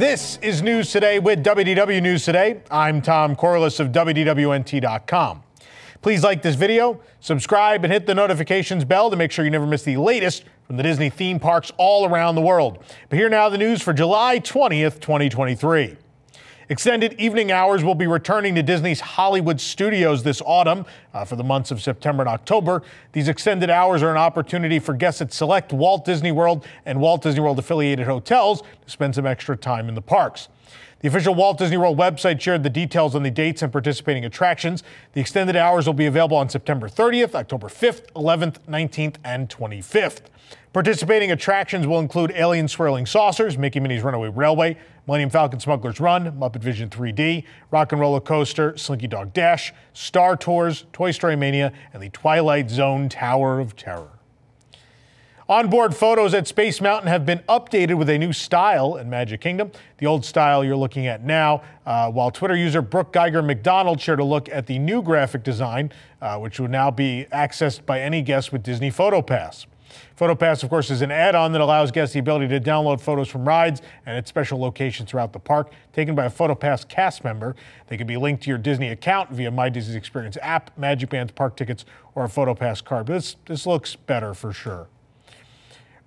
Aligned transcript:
This 0.00 0.38
is 0.40 0.62
News 0.62 0.90
Today 0.90 1.18
with 1.18 1.44
WDW 1.44 2.00
News 2.00 2.24
Today. 2.24 2.62
I'm 2.70 3.02
Tom 3.02 3.36
Corless 3.36 3.80
of 3.80 3.88
WDWNT.com. 3.88 5.42
Please 6.00 6.24
like 6.24 6.40
this 6.40 6.54
video, 6.54 7.02
subscribe, 7.20 7.84
and 7.84 7.92
hit 7.92 8.06
the 8.06 8.14
notifications 8.14 8.86
bell 8.86 9.10
to 9.10 9.16
make 9.16 9.30
sure 9.30 9.44
you 9.44 9.50
never 9.50 9.66
miss 9.66 9.82
the 9.82 9.98
latest 9.98 10.44
from 10.66 10.78
the 10.78 10.82
Disney 10.82 11.10
theme 11.10 11.38
parks 11.38 11.70
all 11.76 12.06
around 12.06 12.34
the 12.34 12.40
world. 12.40 12.82
But 13.10 13.18
here 13.18 13.28
now 13.28 13.50
the 13.50 13.58
news 13.58 13.82
for 13.82 13.92
July 13.92 14.40
20th, 14.40 15.00
2023. 15.00 15.98
Extended 16.70 17.14
evening 17.14 17.50
hours 17.50 17.82
will 17.82 17.96
be 17.96 18.06
returning 18.06 18.54
to 18.54 18.62
Disney's 18.62 19.00
Hollywood 19.00 19.60
studios 19.60 20.22
this 20.22 20.40
autumn 20.46 20.86
uh, 21.12 21.24
for 21.24 21.34
the 21.34 21.42
months 21.42 21.72
of 21.72 21.82
September 21.82 22.22
and 22.22 22.28
October. 22.28 22.84
These 23.10 23.26
extended 23.26 23.70
hours 23.70 24.04
are 24.04 24.10
an 24.12 24.16
opportunity 24.16 24.78
for 24.78 24.94
guests 24.94 25.20
at 25.20 25.32
select 25.32 25.72
Walt 25.72 26.04
Disney 26.04 26.30
World 26.30 26.64
and 26.86 27.00
Walt 27.00 27.22
Disney 27.22 27.40
World 27.40 27.58
affiliated 27.58 28.06
hotels 28.06 28.62
to 28.62 28.66
spend 28.86 29.16
some 29.16 29.26
extra 29.26 29.56
time 29.56 29.88
in 29.88 29.96
the 29.96 30.00
parks. 30.00 30.48
The 31.00 31.08
official 31.08 31.34
Walt 31.34 31.58
Disney 31.58 31.76
World 31.76 31.98
website 31.98 32.40
shared 32.40 32.62
the 32.62 32.70
details 32.70 33.14
on 33.14 33.22
the 33.22 33.30
dates 33.30 33.62
and 33.62 33.72
participating 33.72 34.24
attractions. 34.24 34.82
The 35.12 35.20
extended 35.20 35.56
hours 35.56 35.86
will 35.86 35.94
be 35.94 36.06
available 36.06 36.36
on 36.36 36.48
September 36.48 36.88
30th, 36.88 37.34
October 37.34 37.68
5th, 37.68 38.10
11th, 38.12 38.56
19th, 38.68 39.16
and 39.24 39.48
25th. 39.48 40.20
Participating 40.72 41.32
attractions 41.32 41.86
will 41.86 41.98
include 41.98 42.30
Alien 42.36 42.68
Swirling 42.68 43.04
Saucers, 43.04 43.58
Mickey 43.58 43.80
Minnie's 43.80 44.02
Runaway 44.02 44.28
Railway, 44.28 44.76
Millennium 45.06 45.30
Falcon 45.30 45.58
Smuggler's 45.58 45.98
Run, 45.98 46.30
Muppet 46.38 46.60
Vision 46.60 46.88
3D, 46.88 47.44
Rock 47.72 47.90
and 47.90 48.00
Roller 48.00 48.20
Coaster, 48.20 48.76
Slinky 48.76 49.08
Dog 49.08 49.32
Dash, 49.32 49.72
Star 49.94 50.36
Tours, 50.36 50.84
Toy 50.92 51.10
Story 51.10 51.34
Mania, 51.34 51.72
and 51.92 52.00
the 52.00 52.10
Twilight 52.10 52.70
Zone 52.70 53.08
Tower 53.08 53.58
of 53.58 53.74
Terror. 53.74 54.19
Onboard 55.50 55.96
photos 55.96 56.32
at 56.32 56.46
Space 56.46 56.80
Mountain 56.80 57.08
have 57.08 57.26
been 57.26 57.40
updated 57.48 57.94
with 57.94 58.08
a 58.08 58.16
new 58.16 58.32
style 58.32 58.94
in 58.94 59.10
Magic 59.10 59.40
Kingdom. 59.40 59.72
The 59.98 60.06
old 60.06 60.24
style 60.24 60.64
you're 60.64 60.76
looking 60.76 61.08
at 61.08 61.24
now, 61.24 61.62
uh, 61.84 62.08
while 62.08 62.30
Twitter 62.30 62.54
user 62.54 62.80
Brooke 62.80 63.12
Geiger 63.12 63.42
McDonald 63.42 64.00
shared 64.00 64.20
a 64.20 64.24
look 64.24 64.48
at 64.48 64.68
the 64.68 64.78
new 64.78 65.02
graphic 65.02 65.42
design, 65.42 65.90
uh, 66.22 66.38
which 66.38 66.60
will 66.60 66.68
now 66.68 66.92
be 66.92 67.26
accessed 67.32 67.84
by 67.84 68.00
any 68.00 68.22
guest 68.22 68.52
with 68.52 68.62
Disney 68.62 68.92
PhotoPass. 68.92 69.66
PhotoPass, 70.16 70.62
of 70.62 70.70
course, 70.70 70.88
is 70.88 71.02
an 71.02 71.10
add 71.10 71.34
on 71.34 71.50
that 71.50 71.60
allows 71.60 71.90
guests 71.90 72.12
the 72.12 72.20
ability 72.20 72.46
to 72.46 72.60
download 72.60 73.00
photos 73.00 73.26
from 73.26 73.44
rides 73.44 73.82
and 74.06 74.16
at 74.16 74.28
special 74.28 74.60
locations 74.60 75.10
throughout 75.10 75.32
the 75.32 75.40
park 75.40 75.72
taken 75.92 76.14
by 76.14 76.26
a 76.26 76.30
PhotoPass 76.30 76.86
cast 76.86 77.24
member. 77.24 77.56
They 77.88 77.96
can 77.96 78.06
be 78.06 78.16
linked 78.16 78.44
to 78.44 78.50
your 78.50 78.58
Disney 78.58 78.90
account 78.90 79.30
via 79.30 79.50
My 79.50 79.68
Disney 79.68 79.96
Experience 79.96 80.38
app, 80.42 80.78
Magic 80.78 81.10
Bands 81.10 81.32
park 81.32 81.56
tickets, 81.56 81.84
or 82.14 82.24
a 82.24 82.28
PhotoPass 82.28 82.84
card. 82.84 83.06
But 83.06 83.14
this, 83.14 83.36
this 83.46 83.66
looks 83.66 83.96
better 83.96 84.32
for 84.32 84.52
sure. 84.52 84.86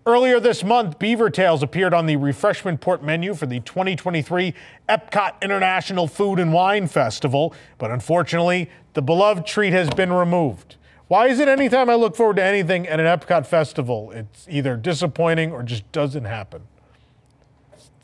Earlier 0.05 0.41
this 0.41 0.65
month, 0.65 0.99
Beaver 0.99 1.29
Tails 1.29 1.63
appeared 1.63 1.93
on 1.93 2.07
the 2.07 2.17
refreshment 2.17 2.81
port 2.81 3.01
menu 3.01 3.33
for 3.33 3.45
the 3.45 3.61
2023 3.61 4.53
Epcot 4.89 5.41
International 5.41 6.07
Food 6.07 6.39
and 6.39 6.51
Wine 6.51 6.87
Festival, 6.87 7.53
but 7.77 7.89
unfortunately, 7.89 8.69
the 8.95 9.01
beloved 9.01 9.47
treat 9.47 9.71
has 9.71 9.89
been 9.91 10.11
removed. 10.11 10.75
Why 11.07 11.27
is 11.27 11.39
it 11.39 11.47
anytime 11.47 11.89
I 11.89 11.95
look 11.95 12.17
forward 12.17 12.35
to 12.35 12.43
anything 12.43 12.85
at 12.85 12.99
an 12.99 13.05
Epcot 13.05 13.45
festival, 13.45 14.11
it's 14.11 14.45
either 14.49 14.75
disappointing 14.75 15.53
or 15.53 15.63
just 15.63 15.89
doesn't 15.93 16.25
happen? 16.25 16.63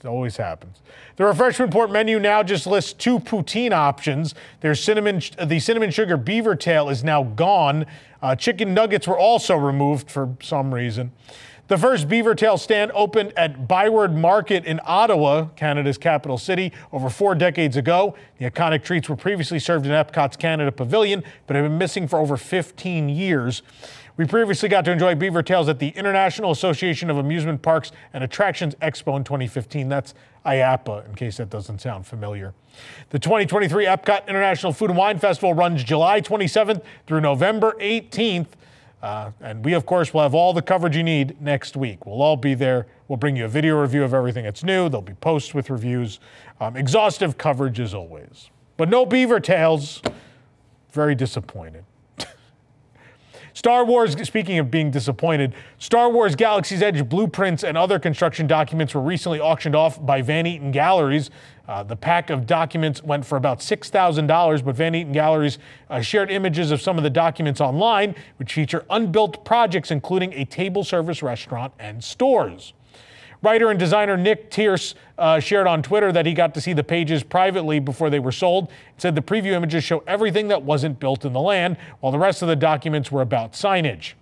It 0.01 0.07
always 0.07 0.37
happens. 0.37 0.81
The 1.17 1.25
refreshment 1.25 1.73
port 1.73 1.91
menu 1.91 2.17
now 2.17 2.43
just 2.43 2.65
lists 2.65 2.93
two 2.93 3.19
poutine 3.19 3.73
options. 3.73 4.33
There's 4.61 4.81
cinnamon, 4.81 5.21
the 5.43 5.59
cinnamon 5.59 5.91
sugar 5.91 6.15
beaver 6.15 6.55
tail 6.55 6.87
is 6.87 7.03
now 7.03 7.23
gone. 7.23 7.85
Uh, 8.21 8.37
chicken 8.37 8.73
nuggets 8.73 9.05
were 9.05 9.19
also 9.19 9.57
removed 9.57 10.09
for 10.09 10.37
some 10.41 10.73
reason. 10.73 11.11
The 11.69 11.77
first 11.77 12.09
beaver 12.09 12.33
tail 12.33 12.57
stand 12.57 12.91
opened 12.95 13.31
at 13.37 13.67
Byward 13.67 14.15
Market 14.15 14.65
in 14.65 14.81
Ottawa, 14.85 15.49
Canada's 15.55 15.99
capital 15.99 16.39
city, 16.39 16.73
over 16.91 17.11
four 17.11 17.35
decades 17.35 17.77
ago. 17.77 18.15
The 18.39 18.49
iconic 18.49 18.83
treats 18.83 19.07
were 19.07 19.15
previously 19.15 19.59
served 19.59 19.85
in 19.85 19.91
Epcot's 19.91 20.35
Canada 20.35 20.71
Pavilion, 20.71 21.23
but 21.45 21.55
have 21.55 21.65
been 21.65 21.77
missing 21.77 22.07
for 22.07 22.17
over 22.17 22.37
15 22.37 23.07
years. 23.07 23.61
We 24.17 24.25
previously 24.25 24.67
got 24.67 24.83
to 24.85 24.91
enjoy 24.91 25.13
beaver 25.13 25.43
tails 25.43 25.69
at 25.69 25.77
the 25.77 25.89
International 25.89 26.49
Association 26.49 27.11
of 27.11 27.19
Amusement 27.19 27.61
Parks 27.61 27.91
and 28.13 28.23
Attractions 28.23 28.73
Expo 28.81 29.15
in 29.15 29.23
2015. 29.23 29.89
That's 29.89 30.15
IAAPA, 30.47 31.07
in 31.07 31.13
case 31.13 31.37
that 31.37 31.51
doesn't 31.51 31.81
sound 31.81 32.07
familiar. 32.07 32.55
The 33.11 33.19
2023 33.19 33.85
Epcot 33.85 34.27
International 34.27 34.73
Food 34.73 34.89
and 34.89 34.97
Wine 34.97 35.19
Festival 35.19 35.53
runs 35.53 35.83
July 35.83 36.19
27th 36.19 36.81
through 37.05 37.21
November 37.21 37.75
18th. 37.79 38.47
Uh, 39.01 39.31
and 39.41 39.63
we, 39.63 39.73
of 39.73 39.85
course, 39.85 40.13
will 40.13 40.21
have 40.21 40.33
all 40.33 40.51
the 40.53 40.61
coverage 40.61 40.95
you 40.95 41.03
need 41.03 41.41
next 41.41 41.77
week. 41.77 42.05
We'll 42.05 42.21
all 42.21 42.35
be 42.35 42.53
there. 42.53 42.87
We'll 43.07 43.17
bring 43.17 43.35
you 43.35 43.45
a 43.45 43.47
video 43.47 43.79
review 43.79 44.03
of 44.03 44.13
everything 44.13 44.43
that's 44.43 44.63
new. 44.63 44.89
There'll 44.89 45.01
be 45.01 45.13
posts 45.13 45.53
with 45.53 45.69
reviews, 45.69 46.19
um, 46.59 46.75
exhaustive 46.75 47.37
coverage 47.37 47.79
as 47.79 47.93
always. 47.93 48.49
But 48.75 48.89
no 48.89 49.05
beaver 49.05 49.39
tails. 49.39 50.01
Very 50.91 51.15
disappointed. 51.15 51.85
Star 53.59 53.83
Wars, 53.83 54.15
speaking 54.25 54.57
of 54.57 54.71
being 54.71 54.89
disappointed, 54.89 55.53
Star 55.79 56.09
Wars 56.09 56.33
Galaxy's 56.33 56.81
Edge 56.81 57.09
blueprints 57.09 57.65
and 57.65 57.77
other 57.77 57.99
construction 57.99 58.47
documents 58.47 58.95
were 58.95 59.01
recently 59.01 59.41
auctioned 59.41 59.75
off 59.75 60.05
by 60.05 60.21
Van 60.21 60.47
Eaton 60.47 60.71
Galleries. 60.71 61.29
Uh, 61.67 61.83
the 61.83 61.97
pack 61.97 62.29
of 62.29 62.47
documents 62.47 63.03
went 63.03 63.25
for 63.25 63.35
about 63.35 63.59
$6,000, 63.59 64.63
but 64.63 64.75
Van 64.77 64.95
Eaton 64.95 65.11
Galleries 65.11 65.57
uh, 65.89 65.99
shared 65.99 66.31
images 66.31 66.71
of 66.71 66.81
some 66.81 66.97
of 66.97 67.03
the 67.03 67.09
documents 67.09 67.59
online, 67.59 68.15
which 68.37 68.53
feature 68.53 68.85
unbuilt 68.89 69.43
projects, 69.43 69.91
including 69.91 70.31
a 70.35 70.45
table 70.45 70.85
service 70.85 71.21
restaurant 71.21 71.73
and 71.79 72.01
stores. 72.01 72.71
Writer 73.41 73.69
and 73.69 73.79
designer 73.79 74.17
Nick 74.17 74.51
Tierce 74.51 74.95
uh, 75.17 75.39
shared 75.39 75.65
on 75.65 75.81
Twitter 75.81 76.11
that 76.11 76.25
he 76.25 76.33
got 76.33 76.53
to 76.55 76.61
see 76.61 76.73
the 76.73 76.83
pages 76.83 77.23
privately 77.23 77.79
before 77.79 78.09
they 78.09 78.19
were 78.19 78.31
sold. 78.31 78.65
It 78.65 79.01
said 79.01 79.15
the 79.15 79.21
preview 79.21 79.53
images 79.53 79.83
show 79.83 80.03
everything 80.05 80.49
that 80.49 80.63
wasn't 80.63 80.99
built 80.99 81.23
in 81.23 81.31
the 81.31 81.39
land, 81.39 81.77
while 82.01 82.11
the 82.11 82.19
rest 82.19 82.41
of 82.41 82.49
the 82.49 82.55
documents 82.55 83.11
were 83.11 83.21
about 83.21 83.53
signage. 83.53 84.13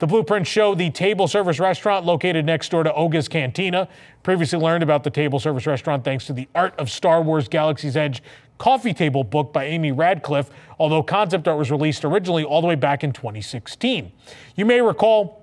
The 0.00 0.06
blueprints 0.06 0.48
show 0.48 0.74
the 0.74 0.90
table 0.90 1.26
service 1.26 1.58
restaurant 1.58 2.06
located 2.06 2.44
next 2.44 2.68
door 2.70 2.84
to 2.84 2.92
Oga's 2.92 3.26
Cantina. 3.26 3.88
Previously 4.22 4.58
learned 4.58 4.84
about 4.84 5.02
the 5.02 5.10
table 5.10 5.40
service 5.40 5.66
restaurant 5.66 6.04
thanks 6.04 6.26
to 6.26 6.32
the 6.32 6.46
Art 6.54 6.78
of 6.78 6.88
Star 6.88 7.20
Wars 7.20 7.48
Galaxy's 7.48 7.96
Edge 7.96 8.22
coffee 8.58 8.92
table 8.92 9.24
book 9.24 9.52
by 9.52 9.64
Amy 9.64 9.92
Radcliffe, 9.92 10.50
although 10.78 11.02
concept 11.02 11.48
art 11.48 11.58
was 11.58 11.70
released 11.70 12.04
originally 12.04 12.44
all 12.44 12.60
the 12.60 12.66
way 12.66 12.74
back 12.74 13.02
in 13.02 13.12
2016. 13.12 14.12
You 14.56 14.64
may 14.66 14.80
recall 14.80 15.37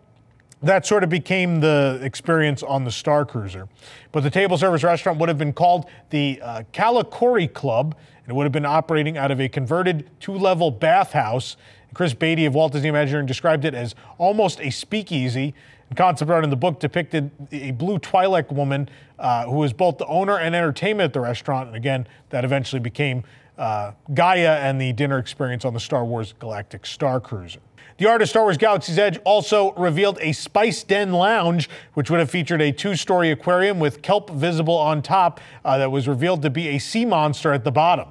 that 0.65 0.85
sort 0.85 1.03
of 1.03 1.09
became 1.09 1.59
the 1.59 1.99
experience 2.01 2.63
on 2.63 2.83
the 2.83 2.91
Star 2.91 3.25
Cruiser. 3.25 3.67
But 4.11 4.23
the 4.23 4.29
table 4.29 4.57
service 4.57 4.83
restaurant 4.83 5.19
would 5.19 5.29
have 5.29 5.37
been 5.37 5.53
called 5.53 5.85
the 6.09 6.41
uh, 6.41 6.63
Kalikori 6.73 7.51
Club, 7.51 7.95
and 8.23 8.31
it 8.31 8.35
would 8.35 8.43
have 8.43 8.51
been 8.51 8.65
operating 8.65 9.17
out 9.17 9.31
of 9.31 9.39
a 9.39 9.47
converted 9.47 10.09
two 10.19 10.33
level 10.33 10.71
bathhouse 10.71 11.55
Chris 11.95 12.13
Beatty 12.13 12.45
of 12.45 12.53
Walt 12.53 12.73
Disney 12.73 12.89
Imagineering 12.89 13.25
described 13.25 13.63
it 13.63 13.73
as 13.73 13.95
almost 14.17 14.59
a 14.59 14.69
speakeasy. 14.69 15.55
Concept 15.95 16.29
art 16.29 16.43
in 16.43 16.49
the 16.49 16.55
book 16.55 16.79
depicted 16.79 17.31
a 17.51 17.71
blue 17.71 17.99
Twi'lek 17.99 18.51
woman 18.51 18.89
uh, 19.17 19.45
who 19.45 19.55
was 19.55 19.73
both 19.73 19.97
the 19.97 20.05
owner 20.07 20.37
and 20.37 20.55
entertainment 20.55 21.05
at 21.05 21.13
the 21.13 21.19
restaurant. 21.19 21.67
And 21.67 21.75
again, 21.75 22.07
that 22.29 22.45
eventually 22.45 22.79
became 22.79 23.23
uh, 23.57 23.93
Gaya 24.13 24.57
and 24.57 24.79
the 24.79 24.93
dinner 24.93 25.17
experience 25.17 25.65
on 25.65 25.73
the 25.73 25.79
Star 25.79 26.05
Wars 26.05 26.33
Galactic 26.39 26.85
Star 26.85 27.19
Cruiser. 27.19 27.59
The 27.97 28.09
art 28.09 28.21
of 28.21 28.27
Star 28.27 28.43
Wars 28.43 28.57
Galaxy's 28.57 28.99
Edge 28.99 29.19
also 29.23 29.71
revealed 29.73 30.17
a 30.19 30.33
Spice 30.33 30.83
Den 30.83 31.13
lounge, 31.13 31.69
which 31.93 32.09
would 32.09 32.19
have 32.19 32.29
featured 32.29 32.61
a 32.61 32.73
two 32.73 32.95
story 32.95 33.31
aquarium 33.31 33.79
with 33.79 34.01
kelp 34.01 34.29
visible 34.31 34.75
on 34.75 35.01
top 35.01 35.39
uh, 35.63 35.77
that 35.77 35.89
was 35.89 36.05
revealed 36.05 36.41
to 36.41 36.49
be 36.49 36.67
a 36.69 36.77
sea 36.77 37.05
monster 37.05 37.53
at 37.53 37.63
the 37.63 37.71
bottom. 37.71 38.09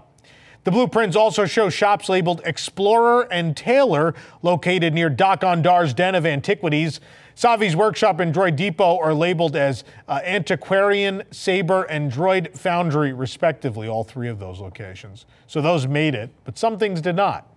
The 0.65 0.71
blueprints 0.71 1.15
also 1.15 1.45
show 1.45 1.69
shops 1.69 2.09
labeled 2.09 2.41
Explorer 2.47 3.31
and 3.31 3.55
Tailor 3.55 4.15
located 4.41 4.95
near 4.95 5.11
Dok-Ondar's 5.11 5.93
Den 5.93 6.15
of 6.15 6.25
Antiquities. 6.25 7.01
Savi's 7.35 7.75
Workshop 7.75 8.21
and 8.21 8.33
Droid 8.33 8.57
Depot 8.57 8.99
are 8.99 9.13
labeled 9.13 9.57
as 9.57 9.85
uh, 10.09 10.21
Antiquarian, 10.25 11.25
Saber, 11.31 11.83
and 11.85 12.11
Droid 12.11 12.57
Foundry, 12.59 13.13
respectively, 13.13 13.89
all 13.89 14.05
three 14.05 14.29
of 14.29 14.39
those 14.39 14.61
locations. 14.61 15.27
So 15.47 15.61
those 15.61 15.87
made 15.87 16.15
it, 16.15 16.31
but 16.45 16.57
some 16.57 16.79
things 16.79 17.01
did 17.01 17.17
not. 17.17 17.51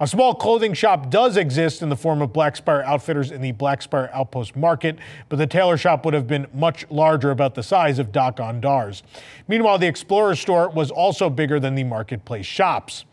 A 0.00 0.06
small 0.06 0.34
clothing 0.34 0.72
shop 0.72 1.10
does 1.10 1.36
exist 1.36 1.82
in 1.82 1.88
the 1.88 1.96
form 1.96 2.22
of 2.22 2.32
Black 2.32 2.56
Spire 2.56 2.82
Outfitters 2.82 3.30
in 3.30 3.42
the 3.42 3.52
Black 3.52 3.82
Spire 3.82 4.08
Outpost 4.14 4.56
Market, 4.56 4.96
but 5.28 5.36
the 5.36 5.46
tailor 5.46 5.76
shop 5.76 6.04
would 6.04 6.14
have 6.14 6.26
been 6.26 6.46
much 6.54 6.86
larger, 6.90 7.30
about 7.30 7.54
the 7.54 7.62
size 7.62 7.98
of 7.98 8.12
Dok-Ondar's. 8.12 9.02
Meanwhile, 9.46 9.78
the 9.78 9.86
Explorer 9.86 10.36
store 10.36 10.70
was 10.70 10.90
also 10.90 11.28
bigger 11.28 11.60
than 11.60 11.74
the 11.74 11.84
marketplace 11.84 12.46
shops. 12.46 13.04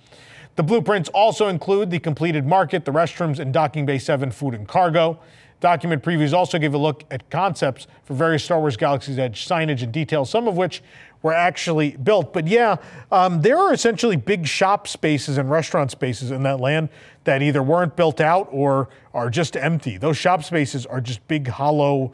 The 0.56 0.64
blueprints 0.64 1.10
also 1.10 1.50
include 1.50 1.92
the 1.92 2.00
completed 2.00 2.46
market, 2.46 2.86
the 2.86 2.92
restrooms, 2.92 3.40
and 3.40 3.52
Docking 3.52 3.86
Bay 3.86 3.98
7 3.98 4.32
food 4.32 4.54
and 4.54 4.68
cargo. 4.68 5.20
Document 5.66 6.04
previews 6.04 6.32
also 6.32 6.60
gave 6.60 6.76
a 6.76 6.78
look 6.78 7.06
at 7.10 7.28
concepts 7.32 7.88
for 8.04 8.14
various 8.14 8.44
Star 8.44 8.60
Wars 8.60 8.78
Galaxy's 8.78 9.18
Edge 9.18 9.48
signage 9.48 9.82
and 9.82 9.92
details, 9.92 10.30
some 10.30 10.48
of 10.48 10.56
which 10.56 10.84
were 11.24 11.34
actually 11.34 11.98
built. 11.98 12.34
But 12.34 12.48
yeah, 12.48 12.76
um, 13.12 13.42
there 13.42 13.58
are 13.58 13.74
essentially 13.74 14.16
big 14.16 14.46
shop 14.46 14.88
spaces 14.88 15.40
and 15.40 15.50
restaurant 15.50 15.90
spaces 15.90 16.30
in 16.30 16.44
that 16.44 16.60
land 16.60 16.90
that 17.24 17.42
either 17.42 17.64
weren't 17.64 17.96
built 17.96 18.22
out 18.22 18.48
or 18.52 18.90
are 19.12 19.32
just 19.32 19.58
empty. 19.58 19.98
Those 19.98 20.18
shop 20.18 20.44
spaces 20.44 20.86
are 20.86 21.02
just 21.02 21.28
big 21.28 21.48
hollow 21.48 22.14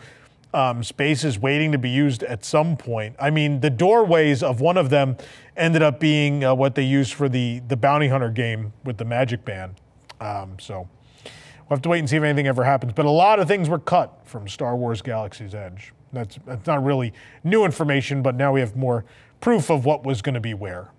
um, 0.54 0.82
spaces 0.82 1.38
waiting 1.38 1.74
to 1.74 1.78
be 1.78 1.90
used 1.90 2.24
at 2.24 2.46
some 2.46 2.78
point. 2.78 3.18
I 3.20 3.32
mean, 3.32 3.60
the 3.60 3.70
doorways 3.70 4.44
of 4.44 4.62
one 4.62 4.78
of 4.78 4.90
them 4.90 5.18
ended 5.58 5.82
up 5.82 6.00
being 6.00 6.46
uh, 6.46 6.56
what 6.56 6.76
they 6.76 6.84
used 6.86 7.16
for 7.16 7.28
the 7.28 7.60
the 7.68 7.76
bounty 7.76 8.08
hunter 8.08 8.30
game 8.30 8.72
with 8.86 8.98
the 8.98 9.04
Magic 9.04 9.44
Band. 9.44 9.76
Um, 10.22 10.56
so 10.58 10.88
we'll 11.72 11.78
have 11.78 11.84
to 11.84 11.90
wait 11.90 12.00
and 12.00 12.10
see 12.10 12.18
if 12.18 12.24
anything 12.24 12.48
ever 12.48 12.66
happens. 12.66 12.92
But 12.92 13.06
a 13.06 13.10
lot 13.10 13.40
of 13.40 13.48
things 13.48 13.70
were 13.70 13.80
cut 13.80 14.20
from 14.26 14.50
Star 14.50 14.76
Wars 14.76 15.02
Galaxy's 15.02 15.56
Edge. 15.56 15.94
That's 16.12 16.38
that's 16.46 16.68
not 16.68 16.84
really 16.84 17.14
new 17.46 17.64
information, 17.64 18.22
but 18.22 18.36
now 18.36 18.52
we 18.52 18.60
have 18.60 18.76
more 18.76 19.06
proof 19.40 19.72
of 19.72 19.86
what 19.86 20.04
was 20.04 20.22
going 20.22 20.36
to 20.36 20.42
be 20.42 20.54
where. 20.54 20.90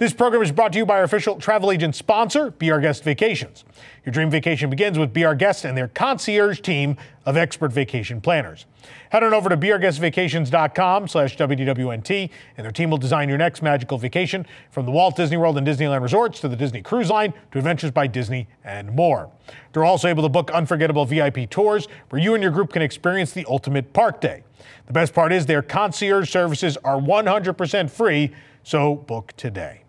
This 0.00 0.14
program 0.14 0.40
is 0.40 0.50
brought 0.50 0.72
to 0.72 0.78
you 0.78 0.86
by 0.86 0.94
our 0.94 1.02
official 1.02 1.36
travel 1.36 1.70
agent 1.70 1.94
sponsor, 1.94 2.52
Be 2.52 2.70
Our 2.70 2.80
Guest 2.80 3.04
Vacations. 3.04 3.66
Your 4.02 4.14
dream 4.14 4.30
vacation 4.30 4.70
begins 4.70 4.98
with 4.98 5.12
Be 5.12 5.26
Our 5.26 5.34
Guest 5.34 5.66
and 5.66 5.76
their 5.76 5.88
concierge 5.88 6.60
team 6.62 6.96
of 7.26 7.36
expert 7.36 7.70
vacation 7.70 8.18
planners. 8.22 8.64
Head 9.10 9.22
on 9.22 9.34
over 9.34 9.50
to 9.50 9.58
beourguestvacations.com 9.58 11.06
slash 11.06 11.36
WDWNT, 11.36 12.30
and 12.56 12.64
their 12.64 12.72
team 12.72 12.88
will 12.88 12.96
design 12.96 13.28
your 13.28 13.36
next 13.36 13.60
magical 13.60 13.98
vacation 13.98 14.46
from 14.70 14.86
the 14.86 14.90
Walt 14.90 15.16
Disney 15.16 15.36
World 15.36 15.58
and 15.58 15.66
Disneyland 15.66 16.00
resorts 16.00 16.40
to 16.40 16.48
the 16.48 16.56
Disney 16.56 16.80
Cruise 16.80 17.10
Line 17.10 17.34
to 17.52 17.58
Adventures 17.58 17.90
by 17.90 18.06
Disney 18.06 18.48
and 18.64 18.92
more. 18.92 19.30
They're 19.74 19.84
also 19.84 20.08
able 20.08 20.22
to 20.22 20.30
book 20.30 20.50
unforgettable 20.50 21.04
VIP 21.04 21.50
tours 21.50 21.88
where 22.08 22.22
you 22.22 22.32
and 22.32 22.42
your 22.42 22.52
group 22.52 22.72
can 22.72 22.80
experience 22.80 23.32
the 23.32 23.44
ultimate 23.50 23.92
park 23.92 24.22
day. 24.22 24.44
The 24.86 24.94
best 24.94 25.12
part 25.12 25.30
is 25.30 25.44
their 25.44 25.60
concierge 25.60 26.30
services 26.30 26.78
are 26.84 26.98
100% 26.98 27.90
free, 27.90 28.32
so 28.62 28.94
book 28.94 29.34
today. 29.36 29.82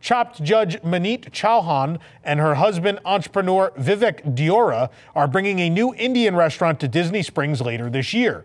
Chopped 0.00 0.42
judge 0.42 0.80
Maneet 0.82 1.30
Chauhan 1.30 1.98
and 2.22 2.38
her 2.38 2.56
husband, 2.56 3.00
entrepreneur 3.04 3.72
Vivek 3.78 4.34
Deora, 4.34 4.90
are 5.14 5.26
bringing 5.26 5.58
a 5.60 5.70
new 5.70 5.94
Indian 5.94 6.36
restaurant 6.36 6.78
to 6.80 6.88
Disney 6.88 7.22
Springs 7.22 7.60
later 7.60 7.90
this 7.90 8.14
year. 8.14 8.44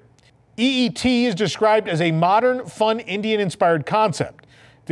EET 0.58 1.06
is 1.06 1.36
described 1.36 1.88
as 1.88 2.02
a 2.02 2.12
modern, 2.12 2.66
fun 2.66 3.00
Indian 3.00 3.40
inspired 3.40 3.86
concept. 3.86 4.41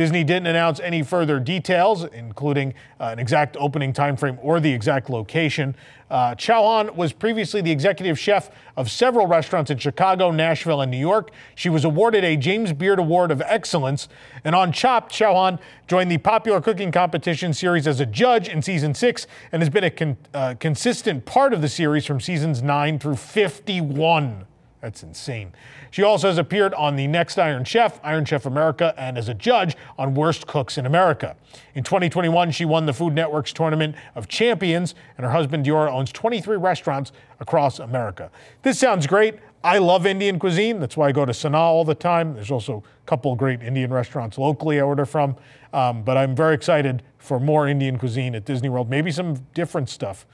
Disney 0.00 0.24
didn't 0.24 0.46
announce 0.46 0.80
any 0.80 1.02
further 1.02 1.38
details, 1.38 2.04
including 2.04 2.72
uh, 2.98 3.10
an 3.12 3.18
exact 3.18 3.54
opening 3.60 3.92
timeframe 3.92 4.38
or 4.40 4.58
the 4.58 4.72
exact 4.72 5.10
location. 5.10 5.76
Uh, 6.10 6.34
Chauhan 6.36 6.96
was 6.96 7.12
previously 7.12 7.60
the 7.60 7.70
executive 7.70 8.18
chef 8.18 8.48
of 8.78 8.90
several 8.90 9.26
restaurants 9.26 9.70
in 9.70 9.76
Chicago, 9.76 10.30
Nashville, 10.30 10.80
and 10.80 10.90
New 10.90 10.96
York. 10.96 11.32
She 11.54 11.68
was 11.68 11.84
awarded 11.84 12.24
a 12.24 12.34
James 12.38 12.72
Beard 12.72 12.98
Award 12.98 13.30
of 13.30 13.42
Excellence. 13.42 14.08
And 14.42 14.54
on 14.54 14.72
Chopped, 14.72 15.12
Chauhan 15.12 15.58
joined 15.86 16.10
the 16.10 16.16
popular 16.16 16.62
cooking 16.62 16.90
competition 16.90 17.52
series 17.52 17.86
as 17.86 18.00
a 18.00 18.06
judge 18.06 18.48
in 18.48 18.62
season 18.62 18.94
six 18.94 19.26
and 19.52 19.60
has 19.60 19.68
been 19.68 19.84
a 19.84 19.90
con- 19.90 20.16
uh, 20.32 20.54
consistent 20.58 21.26
part 21.26 21.52
of 21.52 21.60
the 21.60 21.68
series 21.68 22.06
from 22.06 22.20
seasons 22.20 22.62
nine 22.62 22.98
through 22.98 23.16
51. 23.16 24.46
That's 24.80 25.02
insane. 25.02 25.52
She 25.90 26.02
also 26.02 26.28
has 26.28 26.38
appeared 26.38 26.72
on 26.72 26.96
The 26.96 27.06
Next 27.06 27.38
Iron 27.38 27.64
Chef, 27.64 28.00
Iron 28.02 28.24
Chef 28.24 28.46
America, 28.46 28.94
and 28.96 29.18
as 29.18 29.28
a 29.28 29.34
judge 29.34 29.76
on 29.98 30.14
Worst 30.14 30.46
Cooks 30.46 30.78
in 30.78 30.86
America. 30.86 31.36
In 31.74 31.84
2021, 31.84 32.50
she 32.50 32.64
won 32.64 32.86
the 32.86 32.94
Food 32.94 33.14
Network's 33.14 33.52
Tournament 33.52 33.94
of 34.14 34.26
Champions, 34.26 34.94
and 35.18 35.26
her 35.26 35.32
husband 35.32 35.66
Deora 35.66 35.90
owns 35.92 36.10
23 36.12 36.56
restaurants 36.56 37.12
across 37.40 37.78
America. 37.78 38.30
This 38.62 38.78
sounds 38.78 39.06
great. 39.06 39.34
I 39.62 39.76
love 39.76 40.06
Indian 40.06 40.38
cuisine. 40.38 40.80
That's 40.80 40.96
why 40.96 41.08
I 41.08 41.12
go 41.12 41.26
to 41.26 41.32
Sanaa 41.32 41.54
all 41.54 41.84
the 41.84 41.94
time. 41.94 42.34
There's 42.34 42.50
also 42.50 42.82
a 43.02 43.06
couple 43.06 43.34
great 43.36 43.60
Indian 43.60 43.92
restaurants 43.92 44.38
locally 44.38 44.78
I 44.78 44.82
order 44.82 45.04
from. 45.04 45.36
Um, 45.74 46.02
but 46.02 46.16
I'm 46.16 46.34
very 46.34 46.54
excited 46.54 47.02
for 47.18 47.38
more 47.38 47.68
Indian 47.68 47.98
cuisine 47.98 48.34
at 48.34 48.46
Disney 48.46 48.70
World. 48.70 48.88
Maybe 48.88 49.10
some 49.10 49.34
different 49.52 49.90
stuff 49.90 50.26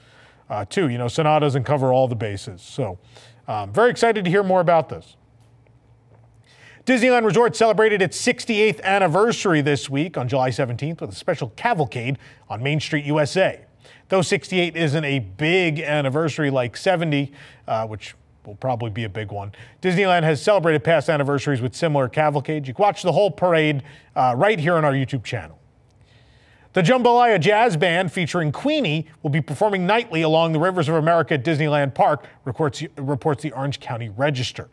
uh, 0.49 0.63
too. 0.63 0.87
You 0.87 0.97
know, 0.97 1.07
Sanaa 1.07 1.41
doesn't 1.41 1.65
cover 1.65 1.91
all 1.91 2.07
the 2.07 2.15
bases. 2.15 2.61
So 2.61 2.97
um, 3.47 3.71
very 3.71 3.89
excited 3.89 4.25
to 4.25 4.31
hear 4.31 4.43
more 4.43 4.61
about 4.61 4.89
this. 4.89 5.15
Disneyland 6.85 7.25
Resort 7.25 7.55
celebrated 7.55 8.01
its 8.01 8.17
68th 8.25 8.81
anniversary 8.81 9.59
this 9.59 9.89
week 9.89 10.17
on 10.17 10.29
July 10.29 10.49
17th 10.49 11.01
with 11.01 11.09
a 11.09 11.15
special 11.15 11.49
cavalcade 11.57 12.17
on 12.49 12.63
Main 12.63 12.79
Street, 12.79 13.03
USA. 13.03 13.65
Though 14.07 14.21
68 14.21 14.75
isn't 14.77 15.03
a 15.03 15.19
big 15.19 15.81
anniversary 15.81 16.49
like 16.49 16.77
70, 16.77 17.33
uh, 17.67 17.87
which 17.87 18.15
will 18.45 18.55
probably 18.55 18.89
be 18.89 19.03
a 19.03 19.09
big 19.09 19.33
one, 19.33 19.51
Disneyland 19.81 20.23
has 20.23 20.41
celebrated 20.41 20.83
past 20.85 21.09
anniversaries 21.09 21.59
with 21.59 21.75
similar 21.75 22.07
cavalcades. 22.07 22.69
You 22.69 22.73
can 22.73 22.83
watch 22.83 23.03
the 23.03 23.11
whole 23.11 23.31
parade 23.31 23.83
uh, 24.15 24.33
right 24.37 24.57
here 24.57 24.75
on 24.75 24.85
our 24.85 24.93
YouTube 24.93 25.25
channel. 25.25 25.59
The 26.77 26.83
Jambalaya 26.83 27.39
Jazz 27.39 27.75
Band 27.75 28.11
featuring 28.11 28.51
Queenie 28.51 29.07
will 29.23 29.31
be 29.31 29.41
performing 29.41 29.87
nightly 29.87 30.21
along 30.21 30.51
the 30.51 30.59
rivers 30.59 30.87
of 30.87 30.93
America 30.93 31.33
at 31.33 31.43
Disneyland 31.43 31.95
Park, 31.95 32.27
reports, 32.45 32.83
reports 32.97 33.41
the 33.41 33.51
Orange 33.53 33.79
County 33.79 34.09
Register. 34.09 34.69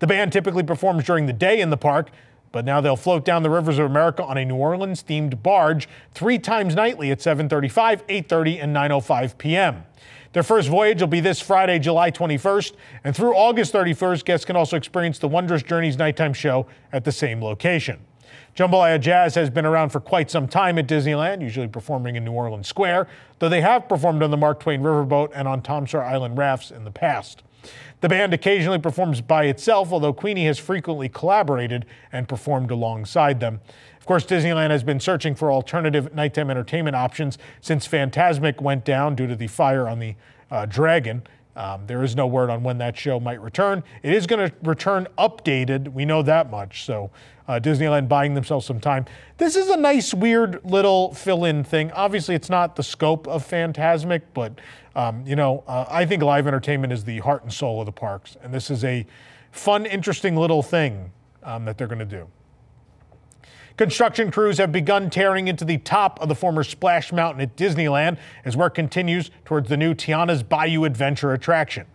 The 0.00 0.08
band 0.08 0.32
typically 0.32 0.64
performs 0.64 1.04
during 1.04 1.26
the 1.26 1.32
day 1.32 1.60
in 1.60 1.70
the 1.70 1.76
park, 1.76 2.10
but 2.50 2.64
now 2.64 2.80
they'll 2.80 2.96
float 2.96 3.24
down 3.24 3.44
the 3.44 3.50
rivers 3.50 3.78
of 3.78 3.86
America 3.86 4.24
on 4.24 4.36
a 4.36 4.44
New 4.44 4.56
Orleans 4.56 5.04
themed 5.04 5.40
barge 5.40 5.88
three 6.14 6.40
times 6.40 6.74
nightly 6.74 7.12
at 7.12 7.20
7:35, 7.20 8.02
8:30, 8.08 8.64
and 8.64 8.74
9:05 8.74 9.38
p.m. 9.38 9.84
Their 10.32 10.42
first 10.42 10.68
voyage 10.68 11.00
will 11.00 11.06
be 11.06 11.20
this 11.20 11.40
Friday, 11.40 11.78
July 11.78 12.10
21st, 12.10 12.72
and 13.04 13.14
through 13.14 13.36
August 13.36 13.72
31st, 13.72 14.24
guests 14.24 14.44
can 14.44 14.56
also 14.56 14.76
experience 14.76 15.20
the 15.20 15.28
Wondrous 15.28 15.62
Journeys 15.62 15.96
nighttime 15.96 16.32
show 16.32 16.66
at 16.92 17.04
the 17.04 17.12
same 17.12 17.40
location. 17.40 18.00
Jambalaya 18.56 19.00
Jazz 19.00 19.34
has 19.34 19.50
been 19.50 19.66
around 19.66 19.90
for 19.90 20.00
quite 20.00 20.30
some 20.30 20.48
time 20.48 20.78
at 20.78 20.86
Disneyland, 20.86 21.42
usually 21.42 21.68
performing 21.68 22.16
in 22.16 22.24
New 22.24 22.32
Orleans 22.32 22.68
Square, 22.68 23.08
though 23.38 23.48
they 23.48 23.60
have 23.60 23.88
performed 23.88 24.22
on 24.22 24.30
the 24.30 24.36
Mark 24.36 24.60
Twain 24.60 24.82
Riverboat 24.82 25.30
and 25.34 25.46
on 25.46 25.62
Tom 25.62 25.86
Sawyer 25.86 26.02
Island 26.02 26.38
rafts 26.38 26.70
in 26.70 26.84
the 26.84 26.90
past. 26.90 27.42
The 28.00 28.08
band 28.08 28.34
occasionally 28.34 28.78
performs 28.78 29.20
by 29.20 29.44
itself, 29.44 29.92
although 29.92 30.12
Queenie 30.12 30.46
has 30.46 30.58
frequently 30.58 31.08
collaborated 31.08 31.86
and 32.12 32.28
performed 32.28 32.70
alongside 32.70 33.40
them. 33.40 33.60
Of 33.98 34.06
course, 34.06 34.24
Disneyland 34.24 34.70
has 34.70 34.84
been 34.84 35.00
searching 35.00 35.34
for 35.34 35.50
alternative 35.50 36.14
nighttime 36.14 36.50
entertainment 36.50 36.94
options 36.94 37.38
since 37.60 37.88
Fantasmic 37.88 38.60
went 38.60 38.84
down 38.84 39.16
due 39.16 39.26
to 39.26 39.34
the 39.34 39.48
fire 39.48 39.88
on 39.88 39.98
the 39.98 40.14
uh, 40.50 40.66
Dragon. 40.66 41.22
Um, 41.56 41.86
there 41.86 42.04
is 42.04 42.14
no 42.14 42.26
word 42.26 42.50
on 42.50 42.62
when 42.62 42.78
that 42.78 42.96
show 42.96 43.18
might 43.18 43.40
return. 43.40 43.82
It 44.02 44.12
is 44.12 44.26
going 44.26 44.50
to 44.50 44.54
return 44.62 45.08
updated. 45.18 45.92
We 45.92 46.04
know 46.04 46.22
that 46.22 46.50
much. 46.50 46.84
So 46.84 47.10
uh, 47.48 47.58
Disneyland 47.60 48.08
buying 48.08 48.34
themselves 48.34 48.66
some 48.66 48.78
time. 48.78 49.06
This 49.38 49.56
is 49.56 49.68
a 49.68 49.76
nice, 49.76 50.12
weird 50.12 50.60
little 50.64 51.14
fill-in 51.14 51.64
thing. 51.64 51.90
Obviously, 51.92 52.34
it's 52.34 52.50
not 52.50 52.76
the 52.76 52.82
scope 52.82 53.26
of 53.26 53.48
Fantasmic, 53.48 54.22
but 54.34 54.60
um, 54.94 55.24
you 55.26 55.36
know, 55.36 55.64
uh, 55.66 55.86
I 55.88 56.06
think 56.06 56.22
live 56.22 56.46
entertainment 56.46 56.92
is 56.92 57.04
the 57.04 57.18
heart 57.18 57.42
and 57.42 57.52
soul 57.52 57.80
of 57.80 57.86
the 57.86 57.92
parks, 57.92 58.36
and 58.42 58.52
this 58.52 58.70
is 58.70 58.82
a 58.84 59.06
fun, 59.50 59.86
interesting 59.86 60.36
little 60.36 60.62
thing 60.62 61.12
um, 61.42 61.64
that 61.66 61.78
they're 61.78 61.86
going 61.86 61.98
to 61.98 62.04
do. 62.04 62.28
Construction 63.76 64.30
crews 64.30 64.56
have 64.56 64.72
begun 64.72 65.10
tearing 65.10 65.48
into 65.48 65.62
the 65.62 65.76
top 65.76 66.18
of 66.22 66.30
the 66.30 66.34
former 66.34 66.64
Splash 66.64 67.12
Mountain 67.12 67.42
at 67.42 67.56
Disneyland 67.56 68.16
as 68.42 68.56
work 68.56 68.74
continues 68.74 69.30
towards 69.44 69.68
the 69.68 69.76
new 69.76 69.92
Tiana's 69.92 70.42
Bayou 70.42 70.84
Adventure 70.84 71.34
attraction. 71.34 71.86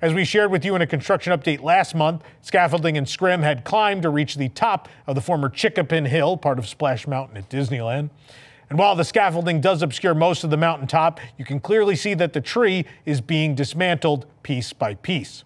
As 0.00 0.14
we 0.14 0.24
shared 0.24 0.50
with 0.50 0.64
you 0.64 0.74
in 0.74 0.80
a 0.80 0.86
construction 0.86 1.38
update 1.38 1.60
last 1.60 1.94
month, 1.94 2.22
scaffolding 2.40 2.96
and 2.96 3.06
scrim 3.06 3.42
had 3.42 3.64
climbed 3.64 4.02
to 4.02 4.10
reach 4.10 4.36
the 4.36 4.48
top 4.48 4.88
of 5.06 5.14
the 5.14 5.20
former 5.20 5.50
Chick-a-Pin 5.50 6.06
Hill, 6.06 6.38
part 6.38 6.58
of 6.58 6.66
Splash 6.66 7.06
Mountain 7.06 7.36
at 7.36 7.50
Disneyland. 7.50 8.08
And 8.70 8.78
while 8.78 8.94
the 8.94 9.04
scaffolding 9.04 9.60
does 9.60 9.82
obscure 9.82 10.14
most 10.14 10.44
of 10.44 10.50
the 10.50 10.56
mountaintop, 10.56 11.20
you 11.36 11.44
can 11.44 11.60
clearly 11.60 11.96
see 11.96 12.14
that 12.14 12.32
the 12.32 12.40
tree 12.40 12.86
is 13.04 13.20
being 13.20 13.54
dismantled 13.54 14.24
piece 14.42 14.72
by 14.72 14.94
piece. 14.94 15.44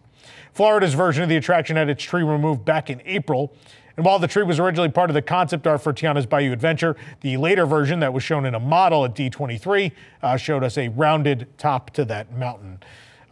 Florida's 0.52 0.94
version 0.94 1.22
of 1.24 1.28
the 1.28 1.36
attraction 1.36 1.74
had 1.76 1.88
its 1.88 2.04
tree 2.04 2.22
removed 2.22 2.64
back 2.64 2.90
in 2.90 3.00
April. 3.04 3.52
And 3.96 4.06
while 4.06 4.18
the 4.18 4.28
tree 4.28 4.42
was 4.42 4.58
originally 4.58 4.88
part 4.88 5.10
of 5.10 5.14
the 5.14 5.22
concept 5.22 5.66
art 5.66 5.82
for 5.82 5.92
Tiana's 5.92 6.26
Bayou 6.26 6.52
Adventure, 6.52 6.96
the 7.20 7.36
later 7.36 7.66
version 7.66 8.00
that 8.00 8.12
was 8.12 8.22
shown 8.22 8.46
in 8.46 8.54
a 8.54 8.60
model 8.60 9.04
at 9.04 9.14
D23 9.14 9.92
uh, 10.22 10.36
showed 10.36 10.64
us 10.64 10.78
a 10.78 10.88
rounded 10.88 11.46
top 11.58 11.90
to 11.90 12.04
that 12.06 12.32
mountain. 12.32 12.78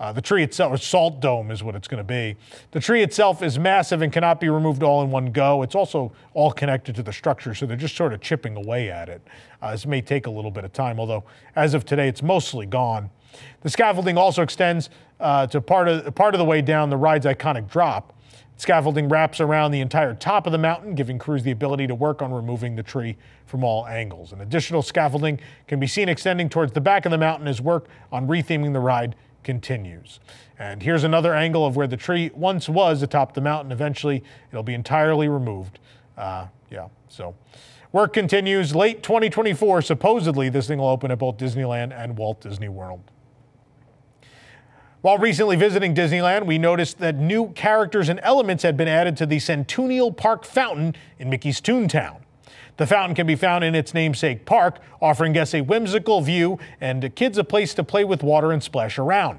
Uh, 0.01 0.11
the 0.11 0.23
tree 0.23 0.43
itself, 0.43 0.73
or 0.73 0.79
salt 0.79 1.21
dome, 1.21 1.51
is 1.51 1.63
what 1.63 1.75
it's 1.75 1.87
going 1.87 1.99
to 1.99 2.05
be. 2.05 2.35
The 2.71 2.81
tree 2.81 3.03
itself 3.03 3.43
is 3.43 3.59
massive 3.59 4.01
and 4.01 4.11
cannot 4.11 4.41
be 4.41 4.49
removed 4.49 4.83
all 4.83 5.03
in 5.03 5.11
one 5.11 5.31
go. 5.31 5.63
It's 5.63 5.75
also 5.75 6.13
all 6.33 6.53
connected 6.53 6.95
to 6.97 7.03
the 7.03 7.13
structure, 7.13 7.55
so 7.55 7.67
they're 7.67 7.77
just 7.77 7.97
sort 7.97 8.15
of 8.15 8.23
chipping 8.23 8.57
away 8.57 8.91
at 8.91 9.11
it. 9.11 9.21
Uh, 9.61 9.73
this 9.73 9.85
may 9.85 10.01
take 10.01 10.27
a 10.27 10.31
little 10.31 10.51
bit 10.51 10.65
of 10.65 10.73
time, 10.73 10.99
although 10.99 11.25
as 11.55 11.75
of 11.75 11.85
today, 11.85 12.09
it's 12.09 12.23
mostly 12.23 12.65
gone. 12.65 13.11
The 13.61 13.69
scaffolding 13.69 14.17
also 14.17 14.41
extends 14.41 14.89
uh, 15.21 15.47
to 15.49 15.61
part 15.61 15.87
of, 15.87 16.15
part 16.15 16.35
of 16.35 16.39
the 16.39 16.47
way 16.47 16.63
down 16.63 16.89
the 16.89 16.97
ride's 16.97 17.27
iconic 17.27 17.69
drop. 17.71 18.15
Scaffolding 18.61 19.09
wraps 19.09 19.41
around 19.41 19.71
the 19.71 19.81
entire 19.81 20.13
top 20.13 20.45
of 20.45 20.53
the 20.53 20.59
mountain, 20.59 20.95
giving 20.95 21.19
crews 21.19 21.43
the 21.43 21.51
ability 21.51 21.87
to 21.87 21.95
work 21.95 22.21
on 22.21 22.31
removing 22.31 22.77
the 22.77 22.83
tree 22.83 23.17
from 23.47 23.65
all 23.65 23.87
angles. 23.87 24.33
And 24.33 24.43
additional 24.43 24.83
scaffolding 24.83 25.41
can 25.67 25.81
be 25.81 25.87
seen 25.87 26.11
extending 26.11 26.51
towards 26.51 26.73
the 26.73 26.81
back 26.83 27.07
of 27.07 27.11
the 27.11 27.17
mountain 27.17 27.49
as 27.49 27.63
work 27.63 27.87
on 28.13 28.29
retheming 28.29 28.75
the 28.75 28.81
ride 28.81 29.17
continues. 29.45 30.21
And 30.59 30.83
here's 30.83 31.05
another 31.05 31.35
angle 31.35 31.65
of 31.65 31.75
where 31.75 31.87
the 31.87 31.97
tree 31.97 32.31
once 32.35 32.69
was 32.69 33.01
atop 33.01 33.33
the 33.33 33.41
mountain. 33.41 33.73
Eventually, 33.73 34.23
it'll 34.53 34.63
be 34.63 34.75
entirely 34.75 35.27
removed. 35.27 35.79
Uh, 36.19 36.49
yeah, 36.71 36.89
so 37.09 37.35
work 37.93 38.13
continues. 38.13 38.75
Late 38.75 39.03
2024, 39.03 39.81
supposedly, 39.81 40.51
this 40.51 40.67
thing 40.67 40.81
will 40.81 40.89
open 40.89 41.11
at 41.11 41.19
both 41.19 41.39
Disneyland 41.39 41.99
and 41.99 42.15
Walt 42.15 42.43
Disney 42.43 42.69
World. 42.69 43.01
While 45.03 45.17
recently 45.17 45.57
visiting 45.57 45.95
Disneyland, 45.95 46.45
we 46.45 46.59
noticed 46.59 46.99
that 46.99 47.17
new 47.17 47.53
characters 47.53 48.11
and 48.11 48.21
elements 48.23 48.63
had 48.63 48.77
been 48.77 48.87
added 48.87 49.17
to 49.17 49.25
the 49.25 49.39
Centennial 49.39 50.13
Park 50.13 50.45
fountain 50.45 50.95
in 51.19 51.31
Mickey's 51.31 51.59
Toontown. 51.59 52.19
The 52.77 52.87
fountain 52.87 53.15
can 53.15 53.27
be 53.27 53.35
found 53.35 53.65
in 53.65 53.75
its 53.75 53.95
namesake 53.95 54.45
park, 54.45 54.79
offering 55.01 55.33
guests 55.33 55.55
a 55.55 55.63
whimsical 55.63 56.21
view 56.21 56.59
and 56.83 57.15
kids 57.15 57.39
a 57.39 57.45
place 57.45 57.73
to 57.75 57.85
play 57.85 58.05
with 58.05 58.23
water 58.23 58.53
and 58.53 58.63
splash 58.63 58.99
around. 58.99 59.39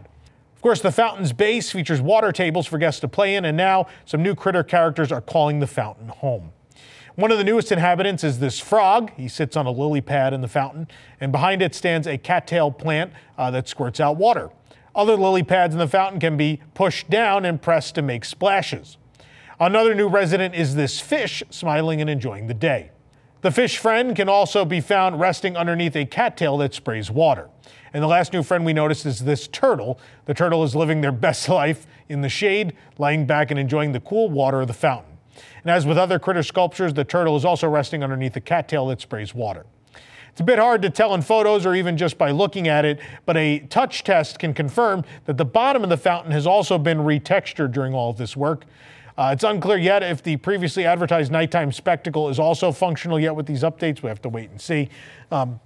Of 0.55 0.63
course, 0.63 0.81
the 0.81 0.91
fountain's 0.91 1.31
base 1.31 1.71
features 1.71 2.01
water 2.01 2.31
tables 2.31 2.65
for 2.65 2.79
guests 2.79 2.99
to 3.01 3.07
play 3.07 3.35
in, 3.35 3.45
and 3.45 3.55
now 3.55 3.85
some 4.05 4.23
new 4.23 4.33
critter 4.33 4.63
characters 4.63 5.11
are 5.11 5.21
calling 5.21 5.59
the 5.59 5.67
fountain 5.67 6.07
home. 6.07 6.53
One 7.13 7.31
of 7.31 7.37
the 7.37 7.43
newest 7.43 7.71
inhabitants 7.71 8.23
is 8.23 8.39
this 8.39 8.59
frog. 8.59 9.11
He 9.15 9.27
sits 9.27 9.55
on 9.55 9.67
a 9.67 9.71
lily 9.71 10.01
pad 10.01 10.33
in 10.33 10.41
the 10.41 10.47
fountain, 10.47 10.87
and 11.19 11.31
behind 11.31 11.61
it 11.61 11.75
stands 11.75 12.07
a 12.07 12.17
cattail 12.17 12.71
plant 12.71 13.13
uh, 13.37 13.51
that 13.51 13.67
squirts 13.67 13.99
out 13.99 14.17
water. 14.17 14.49
Other 14.95 15.15
lily 15.15 15.43
pads 15.43 15.73
in 15.73 15.79
the 15.79 15.87
fountain 15.87 16.19
can 16.19 16.37
be 16.37 16.61
pushed 16.73 17.09
down 17.09 17.45
and 17.45 17.61
pressed 17.61 17.95
to 17.95 18.01
make 18.01 18.25
splashes. 18.25 18.97
Another 19.59 19.95
new 19.95 20.07
resident 20.07 20.55
is 20.55 20.75
this 20.75 20.99
fish, 20.99 21.43
smiling 21.49 22.01
and 22.01 22.09
enjoying 22.09 22.47
the 22.47 22.53
day. 22.53 22.91
The 23.41 23.51
fish 23.51 23.77
friend 23.77 24.15
can 24.15 24.29
also 24.29 24.65
be 24.65 24.81
found 24.81 25.19
resting 25.19 25.57
underneath 25.57 25.95
a 25.95 26.05
cattail 26.05 26.57
that 26.57 26.73
sprays 26.73 27.09
water. 27.09 27.49
And 27.93 28.03
the 28.03 28.07
last 28.07 28.33
new 28.33 28.43
friend 28.43 28.65
we 28.65 28.73
noticed 28.73 29.05
is 29.05 29.19
this 29.19 29.47
turtle. 29.47 29.99
The 30.25 30.33
turtle 30.33 30.63
is 30.63 30.75
living 30.75 31.01
their 31.01 31.11
best 31.11 31.49
life 31.49 31.87
in 32.07 32.21
the 32.21 32.29
shade, 32.29 32.73
lying 32.97 33.25
back 33.25 33.49
and 33.49 33.59
enjoying 33.59 33.93
the 33.93 33.99
cool 33.99 34.29
water 34.29 34.61
of 34.61 34.67
the 34.67 34.73
fountain. 34.73 35.17
And 35.63 35.71
as 35.71 35.85
with 35.85 35.97
other 35.97 36.19
critter 36.19 36.43
sculptures, 36.43 36.93
the 36.93 37.03
turtle 37.03 37.35
is 37.35 37.45
also 37.45 37.67
resting 37.67 38.03
underneath 38.03 38.35
a 38.35 38.41
cattail 38.41 38.87
that 38.87 39.01
sprays 39.01 39.33
water. 39.33 39.65
It's 40.31 40.39
a 40.39 40.45
bit 40.45 40.59
hard 40.59 40.81
to 40.83 40.89
tell 40.89 41.13
in 41.13 41.21
photos 41.21 41.65
or 41.65 41.75
even 41.75 41.97
just 41.97 42.17
by 42.17 42.31
looking 42.31 42.67
at 42.67 42.85
it, 42.85 42.99
but 43.25 43.35
a 43.35 43.59
touch 43.59 44.03
test 44.03 44.39
can 44.39 44.53
confirm 44.53 45.03
that 45.25 45.37
the 45.37 45.45
bottom 45.45 45.83
of 45.83 45.89
the 45.89 45.97
fountain 45.97 46.31
has 46.31 46.47
also 46.47 46.77
been 46.77 46.99
retextured 46.99 47.73
during 47.73 47.93
all 47.93 48.09
of 48.09 48.17
this 48.17 48.37
work. 48.37 48.65
Uh, 49.17 49.31
it's 49.33 49.43
unclear 49.43 49.77
yet 49.77 50.03
if 50.03 50.23
the 50.23 50.37
previously 50.37 50.85
advertised 50.85 51.31
nighttime 51.31 51.71
spectacle 51.71 52.29
is 52.29 52.39
also 52.39 52.71
functional 52.71 53.19
yet 53.19 53.35
with 53.35 53.45
these 53.45 53.61
updates. 53.61 54.01
We 54.01 54.07
have 54.07 54.21
to 54.21 54.29
wait 54.29 54.49
and 54.49 54.59
see. 54.59 54.89
Um, 55.31 55.59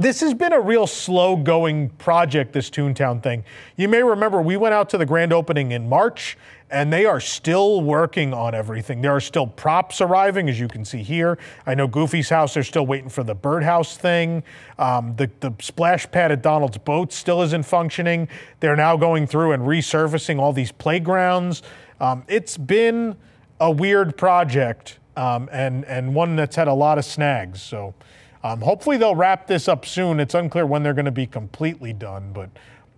this 0.00 0.20
has 0.20 0.32
been 0.32 0.54
a 0.54 0.60
real 0.60 0.86
slow 0.86 1.36
going 1.36 1.90
project, 1.90 2.54
this 2.54 2.70
Toontown 2.70 3.22
thing. 3.22 3.44
You 3.76 3.86
may 3.86 4.02
remember 4.02 4.40
we 4.40 4.56
went 4.56 4.72
out 4.72 4.88
to 4.90 4.98
the 4.98 5.04
grand 5.04 5.32
opening 5.32 5.72
in 5.72 5.88
March 5.88 6.38
and 6.70 6.90
they 6.90 7.04
are 7.04 7.20
still 7.20 7.82
working 7.82 8.32
on 8.32 8.54
everything. 8.54 9.02
There 9.02 9.14
are 9.14 9.20
still 9.20 9.46
props 9.46 10.00
arriving, 10.00 10.48
as 10.48 10.58
you 10.58 10.68
can 10.68 10.84
see 10.84 11.02
here. 11.02 11.36
I 11.66 11.74
know 11.74 11.86
Goofy's 11.86 12.30
house, 12.30 12.54
they're 12.54 12.62
still 12.62 12.86
waiting 12.86 13.10
for 13.10 13.24
the 13.24 13.34
birdhouse 13.34 13.96
thing. 13.96 14.42
Um, 14.78 15.16
the, 15.16 15.30
the 15.40 15.52
splash 15.60 16.10
pad 16.10 16.32
at 16.32 16.42
Donald's 16.42 16.78
boat 16.78 17.12
still 17.12 17.42
isn't 17.42 17.64
functioning. 17.64 18.28
They're 18.60 18.76
now 18.76 18.96
going 18.96 19.26
through 19.26 19.52
and 19.52 19.64
resurfacing 19.64 20.38
all 20.38 20.52
these 20.52 20.72
playgrounds. 20.72 21.62
Um, 22.00 22.24
it's 22.26 22.56
been 22.56 23.16
a 23.58 23.70
weird 23.70 24.16
project 24.16 24.98
um, 25.16 25.48
and, 25.52 25.84
and 25.84 26.14
one 26.14 26.36
that's 26.36 26.56
had 26.56 26.68
a 26.68 26.74
lot 26.74 26.96
of 26.96 27.04
snags. 27.04 27.60
So 27.60 27.94
um, 28.42 28.60
hopefully 28.60 28.96
they'll 28.96 29.14
wrap 29.14 29.46
this 29.46 29.68
up 29.68 29.84
soon. 29.84 30.20
It's 30.20 30.34
unclear 30.34 30.66
when 30.66 30.82
they're 30.82 30.94
going 30.94 31.04
to 31.04 31.10
be 31.10 31.26
completely 31.26 31.92
done, 31.92 32.32
but 32.32 32.50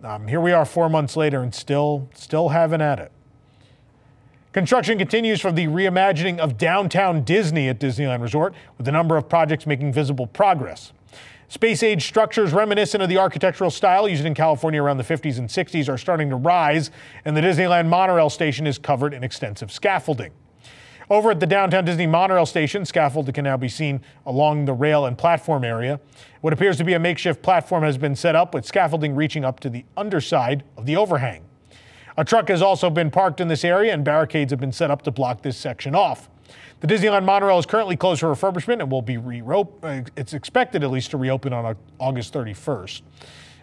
um, 0.03 0.27
here 0.27 0.41
we 0.41 0.51
are 0.51 0.65
four 0.65 0.89
months 0.89 1.15
later 1.15 1.41
and 1.41 1.53
still, 1.53 2.09
still 2.13 2.49
having 2.49 2.81
at 2.81 2.99
it. 2.99 3.11
Construction 4.53 4.99
continues 4.99 5.41
for 5.41 5.51
the 5.51 5.65
reimagining 5.65 6.37
of 6.37 6.57
downtown 6.57 7.23
Disney 7.23 7.69
at 7.69 7.79
Disneyland 7.79 8.21
Resort, 8.21 8.53
with 8.77 8.87
a 8.87 8.91
number 8.91 9.17
of 9.17 9.27
projects 9.27 9.65
making 9.65 9.91
visible 9.91 10.27
progress. 10.27 10.93
Space 11.47 11.83
age 11.83 12.05
structures 12.05 12.53
reminiscent 12.53 13.01
of 13.01 13.09
the 13.09 13.17
architectural 13.17 13.71
style 13.71 14.07
used 14.07 14.25
in 14.25 14.33
California 14.33 14.81
around 14.81 14.97
the 14.97 15.03
50s 15.03 15.39
and 15.39 15.49
60s 15.49 15.89
are 15.89 15.97
starting 15.97 16.29
to 16.29 16.35
rise, 16.35 16.91
and 17.25 17.35
the 17.35 17.41
Disneyland 17.41 17.87
monorail 17.87 18.29
station 18.29 18.67
is 18.67 18.77
covered 18.77 19.13
in 19.13 19.23
extensive 19.23 19.71
scaffolding. 19.71 20.31
Over 21.13 21.29
at 21.29 21.39
the 21.39 21.45
downtown 21.45 21.85
Disney 21.85 22.07
monorail 22.07 22.47
station, 22.47 22.85
scaffolding 22.85 23.35
can 23.35 23.43
now 23.43 23.55
be 23.55 23.69
seen 23.69 24.01
along 24.25 24.65
the 24.65 24.73
rail 24.73 25.05
and 25.05 25.15
platform 25.15 25.63
area. 25.63 25.99
What 26.41 26.53
appears 26.53 26.75
to 26.77 26.83
be 26.83 26.93
a 26.93 26.99
makeshift 26.99 27.43
platform 27.43 27.83
has 27.83 27.99
been 27.99 28.15
set 28.15 28.35
up 28.35 28.55
with 28.55 28.65
scaffolding 28.65 29.13
reaching 29.13 29.45
up 29.45 29.59
to 29.59 29.69
the 29.69 29.85
underside 29.95 30.63
of 30.75 30.87
the 30.87 30.95
overhang. 30.95 31.43
A 32.17 32.25
truck 32.25 32.47
has 32.47 32.63
also 32.63 32.89
been 32.89 33.11
parked 33.11 33.39
in 33.39 33.47
this 33.47 33.63
area 33.63 33.93
and 33.93 34.03
barricades 34.03 34.49
have 34.49 34.59
been 34.59 34.71
set 34.71 34.89
up 34.89 35.03
to 35.03 35.11
block 35.11 35.43
this 35.43 35.55
section 35.55 35.93
off. 35.93 36.31
The 36.79 36.87
Disneyland 36.87 37.25
monorail 37.25 37.59
is 37.59 37.67
currently 37.67 37.95
closed 37.95 38.21
for 38.21 38.33
refurbishment 38.33 38.79
and 38.79 38.91
will 38.91 39.03
be 39.03 39.17
re 39.17 39.43
uh, 39.83 40.01
it's 40.17 40.33
expected 40.33 40.83
at 40.83 40.89
least 40.89 41.11
to 41.11 41.17
reopen 41.17 41.53
on 41.53 41.77
August 41.99 42.33
31st. 42.33 43.03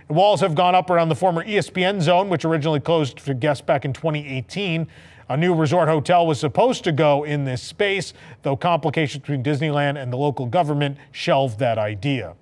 walls 0.08 0.40
have 0.40 0.54
gone 0.54 0.76
up 0.76 0.88
around 0.88 1.08
the 1.08 1.16
former 1.16 1.44
ESPN 1.44 2.00
zone, 2.00 2.28
which 2.28 2.44
originally 2.44 2.78
closed 2.78 3.18
for 3.18 3.34
guests 3.34 3.60
back 3.60 3.84
in 3.84 3.92
2018. 3.92 4.86
A 5.30 5.36
new 5.36 5.54
resort 5.54 5.88
hotel 5.88 6.26
was 6.26 6.40
supposed 6.40 6.82
to 6.82 6.90
go 6.90 7.22
in 7.22 7.44
this 7.44 7.62
space, 7.62 8.12
though 8.42 8.56
complications 8.56 9.20
between 9.20 9.44
Disneyland 9.44 9.96
and 9.96 10.12
the 10.12 10.16
local 10.16 10.44
government 10.44 10.98
shelved 11.12 11.60
that 11.60 11.78
idea. 11.78 12.34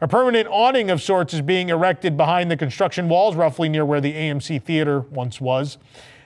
A 0.00 0.06
permanent 0.06 0.46
awning 0.48 0.88
of 0.88 1.02
sorts 1.02 1.34
is 1.34 1.40
being 1.40 1.68
erected 1.68 2.16
behind 2.16 2.48
the 2.48 2.56
construction 2.56 3.08
walls, 3.08 3.34
roughly 3.34 3.68
near 3.68 3.84
where 3.84 4.00
the 4.00 4.12
AMC 4.12 4.62
Theater 4.62 5.00
once 5.00 5.40
was. 5.40 5.78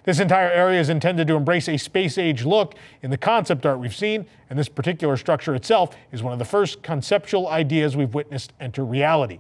This 0.05 0.21
entire 0.21 0.51
area 0.51 0.79
is 0.79 0.91
intended 0.91 1.29
to 1.29 1.35
embrace 1.35 1.67
a 1.67 1.79
space 1.79 2.19
age 2.19 2.45
look 2.45 2.75
in 3.01 3.11
the 3.11 3.17
concept 3.17 3.65
art 3.65 3.79
we've 3.79 3.97
seen, 3.97 4.27
and 4.51 4.59
this 4.59 4.69
particular 4.69 5.17
structure 5.17 5.55
itself 5.55 5.97
is 6.13 6.23
one 6.23 6.35
of 6.35 6.39
the 6.39 6.45
first 6.45 6.83
conceptual 6.83 7.49
ideas 7.49 7.97
we've 7.97 8.13
witnessed 8.13 8.53
enter 8.61 8.85
reality. 8.85 9.39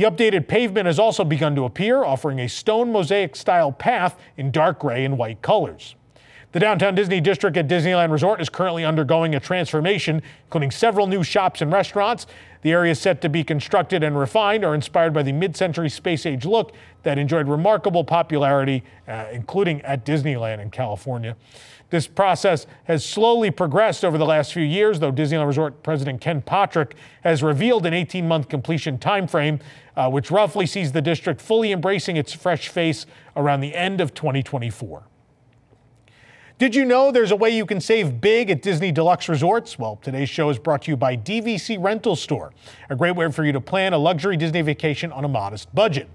The 0.00 0.06
updated 0.06 0.48
pavement 0.48 0.86
has 0.86 0.98
also 0.98 1.24
begun 1.24 1.54
to 1.56 1.66
appear, 1.66 2.04
offering 2.04 2.40
a 2.40 2.48
stone 2.48 2.90
mosaic 2.90 3.36
style 3.36 3.70
path 3.70 4.18
in 4.38 4.50
dark 4.50 4.78
gray 4.78 5.04
and 5.04 5.18
white 5.18 5.42
colors. 5.42 5.94
The 6.52 6.58
downtown 6.58 6.94
Disney 6.94 7.20
district 7.20 7.58
at 7.58 7.68
Disneyland 7.68 8.10
Resort 8.10 8.40
is 8.40 8.48
currently 8.48 8.82
undergoing 8.82 9.34
a 9.34 9.40
transformation, 9.40 10.22
including 10.46 10.70
several 10.70 11.06
new 11.06 11.22
shops 11.22 11.60
and 11.60 11.70
restaurants. 11.70 12.26
The 12.62 12.72
areas 12.72 12.98
set 12.98 13.20
to 13.20 13.28
be 13.28 13.44
constructed 13.44 14.02
and 14.02 14.18
refined 14.18 14.64
are 14.64 14.74
inspired 14.74 15.12
by 15.12 15.22
the 15.22 15.32
mid 15.32 15.54
century 15.54 15.90
space 15.90 16.24
age 16.24 16.46
look 16.46 16.72
that 17.02 17.18
enjoyed 17.18 17.46
remarkable 17.46 18.02
popularity, 18.02 18.82
uh, 19.06 19.26
including 19.30 19.82
at 19.82 20.06
Disneyland 20.06 20.60
in 20.60 20.70
California. 20.70 21.36
This 21.90 22.06
process 22.06 22.66
has 22.84 23.04
slowly 23.04 23.50
progressed 23.50 24.04
over 24.04 24.16
the 24.16 24.24
last 24.24 24.52
few 24.52 24.62
years, 24.62 25.00
though 25.00 25.12
Disneyland 25.12 25.48
Resort 25.48 25.82
President 25.82 26.20
Ken 26.20 26.40
Potrock 26.40 26.92
has 27.22 27.42
revealed 27.42 27.84
an 27.84 27.92
18 27.92 28.26
month 28.26 28.48
completion 28.48 28.96
timeframe, 28.96 29.60
uh, 29.96 30.08
which 30.08 30.30
roughly 30.30 30.66
sees 30.66 30.92
the 30.92 31.02
district 31.02 31.40
fully 31.40 31.72
embracing 31.72 32.16
its 32.16 32.32
fresh 32.32 32.68
face 32.68 33.06
around 33.36 33.60
the 33.60 33.74
end 33.74 34.00
of 34.00 34.14
2024. 34.14 35.09
Did 36.60 36.74
you 36.74 36.84
know 36.84 37.10
there's 37.10 37.30
a 37.30 37.36
way 37.36 37.48
you 37.48 37.64
can 37.64 37.80
save 37.80 38.20
big 38.20 38.50
at 38.50 38.60
Disney 38.60 38.92
Deluxe 38.92 39.30
Resorts? 39.30 39.78
Well, 39.78 39.98
today's 40.02 40.28
show 40.28 40.50
is 40.50 40.58
brought 40.58 40.82
to 40.82 40.90
you 40.90 40.96
by 40.98 41.16
DVC 41.16 41.82
Rental 41.82 42.14
Store, 42.14 42.52
a 42.90 42.96
great 42.96 43.16
way 43.16 43.32
for 43.32 43.46
you 43.46 43.52
to 43.52 43.62
plan 43.62 43.94
a 43.94 43.98
luxury 43.98 44.36
Disney 44.36 44.60
vacation 44.60 45.10
on 45.10 45.24
a 45.24 45.28
modest 45.28 45.74
budget. 45.74 46.06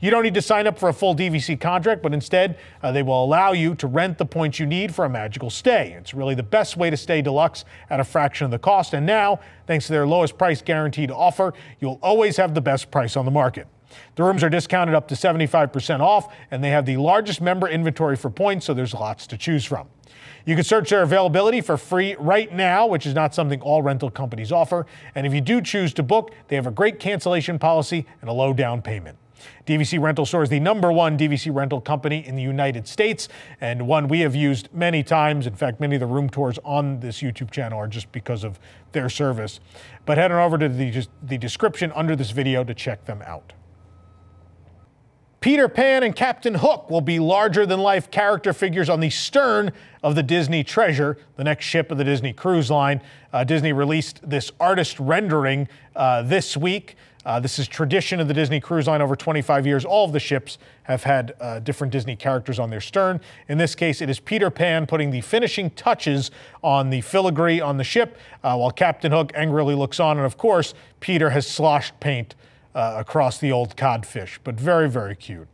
You 0.00 0.10
don't 0.10 0.22
need 0.22 0.34
to 0.34 0.42
sign 0.42 0.66
up 0.66 0.78
for 0.78 0.90
a 0.90 0.92
full 0.92 1.16
DVC 1.16 1.58
contract, 1.58 2.02
but 2.02 2.12
instead, 2.12 2.58
uh, 2.82 2.92
they 2.92 3.02
will 3.02 3.24
allow 3.24 3.52
you 3.52 3.74
to 3.76 3.86
rent 3.86 4.18
the 4.18 4.26
points 4.26 4.58
you 4.58 4.66
need 4.66 4.94
for 4.94 5.06
a 5.06 5.08
magical 5.08 5.48
stay. 5.48 5.96
It's 5.98 6.12
really 6.12 6.34
the 6.34 6.42
best 6.42 6.76
way 6.76 6.90
to 6.90 6.96
stay 6.98 7.22
deluxe 7.22 7.64
at 7.88 7.98
a 7.98 8.04
fraction 8.04 8.44
of 8.44 8.50
the 8.50 8.58
cost. 8.58 8.92
And 8.92 9.06
now, 9.06 9.40
thanks 9.66 9.86
to 9.86 9.94
their 9.94 10.06
lowest 10.06 10.36
price 10.36 10.60
guaranteed 10.60 11.10
offer, 11.10 11.54
you'll 11.80 11.98
always 12.02 12.36
have 12.36 12.54
the 12.54 12.60
best 12.60 12.90
price 12.90 13.16
on 13.16 13.24
the 13.24 13.30
market. 13.30 13.66
The 14.14 14.22
rooms 14.22 14.42
are 14.42 14.50
discounted 14.50 14.94
up 14.94 15.08
to 15.08 15.14
75% 15.14 16.00
off, 16.00 16.34
and 16.50 16.62
they 16.62 16.70
have 16.70 16.86
the 16.86 16.96
largest 16.96 17.40
member 17.40 17.68
inventory 17.68 18.16
for 18.16 18.30
points, 18.30 18.66
so 18.66 18.74
there's 18.74 18.94
lots 18.94 19.26
to 19.28 19.36
choose 19.36 19.64
from. 19.64 19.88
You 20.46 20.54
can 20.54 20.64
search 20.64 20.90
their 20.90 21.02
availability 21.02 21.60
for 21.60 21.76
free 21.76 22.14
right 22.18 22.52
now, 22.52 22.86
which 22.86 23.04
is 23.04 23.14
not 23.14 23.34
something 23.34 23.60
all 23.60 23.82
rental 23.82 24.10
companies 24.10 24.52
offer. 24.52 24.86
And 25.14 25.26
if 25.26 25.34
you 25.34 25.40
do 25.40 25.60
choose 25.60 25.92
to 25.94 26.04
book, 26.04 26.32
they 26.46 26.54
have 26.56 26.68
a 26.68 26.70
great 26.70 27.00
cancellation 27.00 27.58
policy 27.58 28.06
and 28.20 28.30
a 28.30 28.32
low 28.32 28.52
down 28.52 28.80
payment. 28.80 29.18
DVC 29.66 30.00
Rental 30.00 30.24
Store 30.24 30.42
is 30.42 30.48
the 30.48 30.60
number 30.60 30.92
one 30.92 31.18
DVC 31.18 31.54
rental 31.54 31.80
company 31.80 32.24
in 32.24 32.36
the 32.36 32.42
United 32.42 32.86
States 32.86 33.28
and 33.60 33.86
one 33.86 34.08
we 34.08 34.20
have 34.20 34.34
used 34.34 34.68
many 34.72 35.02
times. 35.02 35.46
In 35.46 35.54
fact, 35.54 35.80
many 35.80 35.96
of 35.96 36.00
the 36.00 36.06
room 36.06 36.30
tours 36.30 36.58
on 36.64 37.00
this 37.00 37.20
YouTube 37.20 37.50
channel 37.50 37.78
are 37.78 37.88
just 37.88 38.10
because 38.12 38.44
of 38.44 38.58
their 38.92 39.08
service. 39.08 39.60
But 40.04 40.18
head 40.18 40.32
on 40.32 40.38
over 40.38 40.58
to 40.58 40.68
the, 40.68 41.06
the 41.22 41.38
description 41.38 41.92
under 41.94 42.14
this 42.16 42.30
video 42.30 42.64
to 42.64 42.74
check 42.74 43.04
them 43.04 43.22
out. 43.22 43.52
Peter 45.40 45.68
Pan 45.68 46.02
and 46.02 46.16
Captain 46.16 46.54
Hook 46.54 46.90
will 46.90 47.00
be 47.00 47.18
larger 47.18 47.66
than 47.66 47.80
life 47.80 48.10
character 48.10 48.52
figures 48.52 48.88
on 48.88 49.00
the 49.00 49.10
stern 49.10 49.70
of 50.02 50.14
the 50.14 50.22
Disney 50.22 50.64
Treasure, 50.64 51.18
the 51.36 51.44
next 51.44 51.64
ship 51.64 51.90
of 51.90 51.98
the 51.98 52.04
Disney 52.04 52.32
Cruise 52.32 52.70
Line. 52.70 53.00
Uh, 53.32 53.44
Disney 53.44 53.72
released 53.72 54.20
this 54.28 54.50
artist 54.58 54.98
rendering 54.98 55.68
uh, 55.94 56.22
this 56.22 56.56
week. 56.56 56.96
Uh, 57.26 57.40
this 57.40 57.58
is 57.58 57.66
tradition 57.66 58.20
of 58.20 58.28
the 58.28 58.34
Disney 58.34 58.60
Cruise 58.60 58.86
Line 58.86 59.02
over 59.02 59.16
25 59.16 59.66
years. 59.66 59.84
All 59.84 60.04
of 60.04 60.12
the 60.12 60.20
ships 60.20 60.58
have 60.84 61.02
had 61.02 61.34
uh, 61.40 61.58
different 61.58 61.92
Disney 61.92 62.16
characters 62.16 62.58
on 62.58 62.70
their 62.70 62.80
stern. 62.80 63.20
In 63.48 63.58
this 63.58 63.74
case, 63.74 64.00
it 64.00 64.08
is 64.08 64.20
Peter 64.20 64.48
Pan 64.48 64.86
putting 64.86 65.10
the 65.10 65.20
finishing 65.20 65.70
touches 65.70 66.30
on 66.62 66.88
the 66.88 67.00
filigree 67.00 67.60
on 67.60 67.76
the 67.76 67.84
ship, 67.84 68.16
uh, 68.44 68.56
while 68.56 68.70
Captain 68.70 69.10
Hook 69.10 69.32
angrily 69.34 69.74
looks 69.74 69.98
on. 69.98 70.16
And 70.16 70.24
of 70.24 70.38
course, 70.38 70.72
Peter 71.00 71.30
has 71.30 71.48
sloshed 71.48 71.98
paint 71.98 72.36
uh, 72.76 72.94
across 72.98 73.38
the 73.38 73.50
old 73.50 73.74
codfish, 73.76 74.38
but 74.44 74.54
very, 74.54 74.88
very 74.88 75.16
cute. 75.16 75.48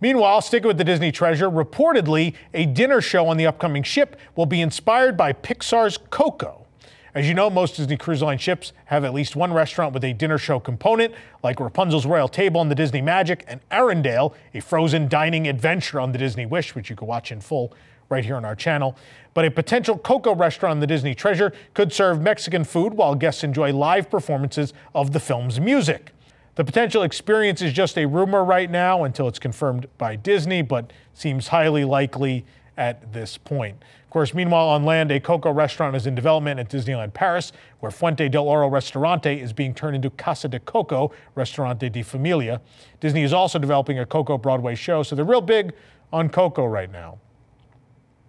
Meanwhile, 0.00 0.40
sticking 0.40 0.68
with 0.68 0.78
the 0.78 0.84
Disney 0.84 1.12
treasure, 1.12 1.50
reportedly, 1.50 2.34
a 2.54 2.64
dinner 2.64 3.00
show 3.00 3.26
on 3.26 3.36
the 3.36 3.46
upcoming 3.46 3.82
ship 3.82 4.16
will 4.36 4.46
be 4.46 4.60
inspired 4.60 5.16
by 5.16 5.32
Pixar's 5.32 5.98
Coco. 6.10 6.66
As 7.14 7.28
you 7.28 7.34
know, 7.34 7.50
most 7.50 7.76
Disney 7.76 7.96
Cruise 7.96 8.22
Line 8.22 8.38
ships 8.38 8.72
have 8.86 9.04
at 9.04 9.12
least 9.12 9.36
one 9.36 9.52
restaurant 9.52 9.92
with 9.92 10.02
a 10.04 10.12
dinner 10.12 10.38
show 10.38 10.58
component, 10.58 11.12
like 11.42 11.60
Rapunzel's 11.60 12.06
Royal 12.06 12.28
Table 12.28 12.60
on 12.60 12.68
the 12.68 12.74
Disney 12.74 13.02
Magic 13.02 13.44
and 13.48 13.60
Arendelle, 13.70 14.34
a 14.54 14.60
frozen 14.60 15.08
dining 15.08 15.46
adventure 15.46 16.00
on 16.00 16.12
the 16.12 16.18
Disney 16.18 16.46
Wish, 16.46 16.74
which 16.74 16.88
you 16.88 16.96
can 16.96 17.06
watch 17.06 17.30
in 17.30 17.40
full 17.40 17.74
right 18.12 18.24
here 18.24 18.36
on 18.36 18.44
our 18.44 18.54
channel. 18.54 18.96
But 19.34 19.46
a 19.46 19.50
potential 19.50 19.98
Coco 19.98 20.34
restaurant 20.34 20.72
on 20.72 20.80
the 20.80 20.86
Disney 20.86 21.14
Treasure 21.14 21.52
could 21.74 21.92
serve 21.92 22.20
Mexican 22.20 22.62
food 22.62 22.94
while 22.94 23.14
guests 23.14 23.42
enjoy 23.42 23.72
live 23.72 24.10
performances 24.10 24.72
of 24.94 25.12
the 25.12 25.18
film's 25.18 25.58
music. 25.58 26.12
The 26.54 26.64
potential 26.64 27.02
experience 27.02 27.62
is 27.62 27.72
just 27.72 27.96
a 27.96 28.06
rumor 28.06 28.44
right 28.44 28.70
now 28.70 29.04
until 29.04 29.26
it's 29.26 29.38
confirmed 29.38 29.86
by 29.96 30.16
Disney, 30.16 30.60
but 30.60 30.92
seems 31.14 31.48
highly 31.48 31.84
likely 31.84 32.44
at 32.76 33.14
this 33.14 33.38
point. 33.38 33.76
Of 34.04 34.10
course, 34.10 34.34
meanwhile, 34.34 34.68
on 34.68 34.84
land, 34.84 35.10
a 35.10 35.18
Coco 35.18 35.50
restaurant 35.50 35.96
is 35.96 36.06
in 36.06 36.14
development 36.14 36.60
at 36.60 36.68
Disneyland 36.68 37.14
Paris, 37.14 37.52
where 37.80 37.90
Fuente 37.90 38.28
del 38.28 38.46
Oro 38.46 38.68
Restaurante 38.68 39.40
is 39.40 39.54
being 39.54 39.72
turned 39.72 39.96
into 39.96 40.10
Casa 40.10 40.48
de 40.48 40.60
Coco, 40.60 41.10
Restaurante 41.34 41.88
de 41.88 42.02
Familia. 42.02 42.60
Disney 43.00 43.22
is 43.22 43.32
also 43.32 43.58
developing 43.58 43.98
a 43.98 44.04
Coco 44.04 44.36
Broadway 44.36 44.74
show, 44.74 45.02
so 45.02 45.16
they're 45.16 45.24
real 45.24 45.40
big 45.40 45.72
on 46.12 46.28
Coco 46.28 46.66
right 46.66 46.92
now. 46.92 47.18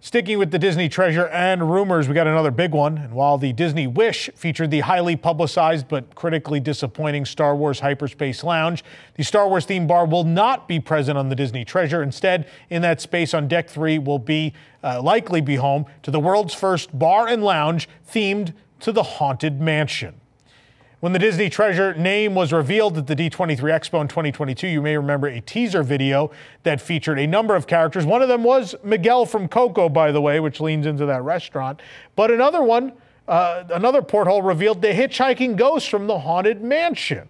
Sticking 0.04 0.38
with 0.38 0.50
the 0.50 0.58
Disney 0.58 0.90
treasure 0.90 1.28
and 1.28 1.70
rumors, 1.70 2.08
we 2.08 2.14
got 2.14 2.26
another 2.26 2.50
big 2.50 2.72
one. 2.72 2.98
And 2.98 3.14
while 3.14 3.38
the 3.38 3.54
Disney 3.54 3.86
Wish 3.86 4.28
featured 4.34 4.70
the 4.70 4.80
highly 4.80 5.16
publicized 5.16 5.88
but 5.88 6.14
critically 6.14 6.60
disappointing 6.60 7.24
Star 7.24 7.56
Wars 7.56 7.80
Hyperspace 7.80 8.44
Lounge, 8.44 8.84
the 9.14 9.24
Star 9.24 9.48
Wars 9.48 9.64
theme 9.64 9.86
bar 9.86 10.04
will 10.04 10.24
not 10.24 10.68
be 10.68 10.78
present 10.78 11.16
on 11.16 11.30
the 11.30 11.34
Disney 11.34 11.64
treasure. 11.64 12.02
Instead, 12.02 12.46
in 12.68 12.82
that 12.82 13.00
space 13.00 13.32
on 13.32 13.48
Deck 13.48 13.70
3 13.70 13.98
will 13.98 14.18
be 14.18 14.52
uh, 14.82 15.00
likely 15.00 15.40
be 15.40 15.56
home 15.56 15.86
to 16.02 16.10
the 16.10 16.20
world's 16.20 16.52
first 16.52 16.98
bar 16.98 17.26
and 17.26 17.42
lounge 17.42 17.88
themed 18.06 18.52
to 18.80 18.92
the 18.92 19.02
Haunted 19.02 19.58
Mansion. 19.58 20.20
When 21.04 21.12
the 21.12 21.18
Disney 21.18 21.50
Treasure 21.50 21.92
name 21.92 22.34
was 22.34 22.50
revealed 22.50 22.96
at 22.96 23.06
the 23.06 23.14
D23 23.14 23.58
Expo 23.58 24.00
in 24.00 24.08
2022, 24.08 24.66
you 24.66 24.80
may 24.80 24.96
remember 24.96 25.26
a 25.26 25.38
teaser 25.38 25.82
video 25.82 26.30
that 26.62 26.80
featured 26.80 27.18
a 27.18 27.26
number 27.26 27.54
of 27.54 27.66
characters. 27.66 28.06
One 28.06 28.22
of 28.22 28.28
them 28.28 28.42
was 28.42 28.74
Miguel 28.82 29.26
from 29.26 29.46
Coco, 29.46 29.90
by 29.90 30.12
the 30.12 30.22
way, 30.22 30.40
which 30.40 30.62
leans 30.62 30.86
into 30.86 31.04
that 31.04 31.22
restaurant. 31.22 31.82
But 32.16 32.30
another 32.30 32.62
one, 32.62 32.94
uh, 33.28 33.64
another 33.74 34.00
porthole 34.00 34.40
revealed 34.40 34.80
the 34.80 34.94
hitchhiking 34.94 35.56
ghost 35.56 35.90
from 35.90 36.06
the 36.06 36.20
Haunted 36.20 36.62
Mansion. 36.62 37.28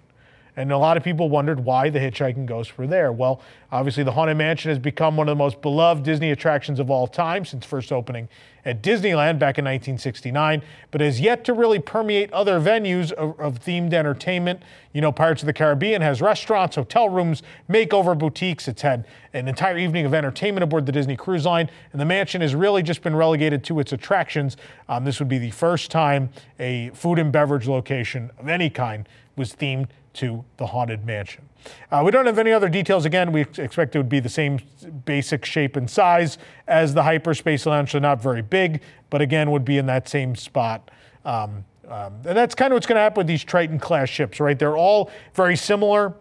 And 0.57 0.71
a 0.71 0.79
lot 0.79 0.97
of 0.97 1.03
people 1.03 1.29
wondered 1.29 1.61
why 1.61 1.91
the 1.91 1.99
hitchhiking 1.99 2.47
ghosts 2.47 2.79
were 2.79 2.87
there. 2.87 3.11
Well, 3.11 3.41
obviously, 3.73 4.05
the 4.05 4.13
Haunted 4.13 4.37
Mansion 4.37 4.69
has 4.69 4.79
become 4.79 5.17
one 5.17 5.29
of 5.29 5.33
the 5.33 5.43
most 5.43 5.61
beloved 5.61 6.05
Disney 6.05 6.31
attractions 6.31 6.79
of 6.79 6.91
all 6.91 7.09
time 7.09 7.45
since 7.45 7.67
first 7.67 7.91
opening 7.91 8.29
at 8.65 8.83
Disneyland 8.83 9.39
back 9.39 9.59
in 9.59 9.65
1969, 9.65 10.63
but 10.91 11.01
has 11.01 11.21
yet 11.21 11.45
to 11.45 11.53
really 11.53 11.79
permeate 11.79 12.33
other 12.33 12.59
venues 12.61 13.13
of, 13.13 13.39
of 13.39 13.61
themed 13.61 13.93
entertainment. 13.93 14.63
You 14.93 15.01
know, 15.01 15.13
Pirates 15.13 15.43
of 15.43 15.47
the 15.47 15.53
Caribbean 15.53 16.01
has 16.03 16.23
restaurants, 16.23 16.77
hotel 16.77 17.09
rooms, 17.09 17.43
makeover 17.69 18.17
boutiques. 18.17 18.69
It's 18.69 18.83
had 18.83 19.07
an 19.35 19.49
entire 19.49 19.77
evening 19.77 20.07
of 20.07 20.15
entertainment 20.15 20.63
aboard 20.63 20.87
the 20.87 20.93
Disney 20.93 21.17
Cruise 21.17 21.45
Line, 21.45 21.69
and 21.93 22.01
the 22.01 22.07
mansion 22.07 22.41
has 22.41 22.55
really 22.55 22.83
just 22.83 23.03
been 23.03 23.17
relegated 23.17 23.65
to 23.65 23.81
its 23.81 23.93
attractions. 23.93 24.57
Um, 24.89 25.05
this 25.05 25.19
would 25.19 25.29
be 25.29 25.39
the 25.39 25.51
first 25.51 25.91
time 25.91 26.31
a 26.59 26.91
food 26.95 27.19
and 27.19 27.33
beverage 27.33 27.67
location 27.67 28.31
of 28.39 28.49
any 28.49 28.71
kind 28.71 29.07
was 29.37 29.53
themed 29.53 29.89
to 30.15 30.45
the 30.57 30.67
Haunted 30.67 31.05
Mansion. 31.05 31.49
Uh, 31.91 32.03
we 32.05 32.11
don't 32.11 32.27
have 32.27 32.39
any 32.39 32.53
other 32.53 32.69
details. 32.69 33.05
Again, 33.05 33.33
we 33.33 33.43
expect 33.43 33.95
it 33.95 33.99
would 33.99 34.09
be 34.09 34.21
the 34.21 34.29
same 34.29 34.61
basic 35.05 35.45
shape 35.45 35.77
and 35.77 35.89
size 35.89 36.39
as 36.67 36.95
the 36.95 37.03
Hyperspace 37.03 37.67
Lounge, 37.67 37.93
so 37.93 37.99
not 37.99 38.23
very 38.23 38.43
big, 38.43 38.83
but 39.11 39.21
again, 39.21 39.51
would 39.51 39.65
be 39.65 39.79
in 39.79 39.87
that 39.87 40.09
same 40.09 40.37
spot. 40.37 40.91
Um, 41.25 41.65
um, 41.89 42.15
and 42.25 42.37
that's 42.37 42.55
kind 42.55 42.73
of 42.73 42.77
what's 42.77 42.87
going 42.87 42.97
to 42.97 43.03
happen 43.03 43.21
with 43.21 43.27
these 43.27 43.45
Triton 43.45 43.79
class 43.79 44.09
ships, 44.09 44.41
right? 44.41 44.59
They're 44.59 44.77
all 44.77 45.11
very 45.35 45.57
similar. 45.57 46.15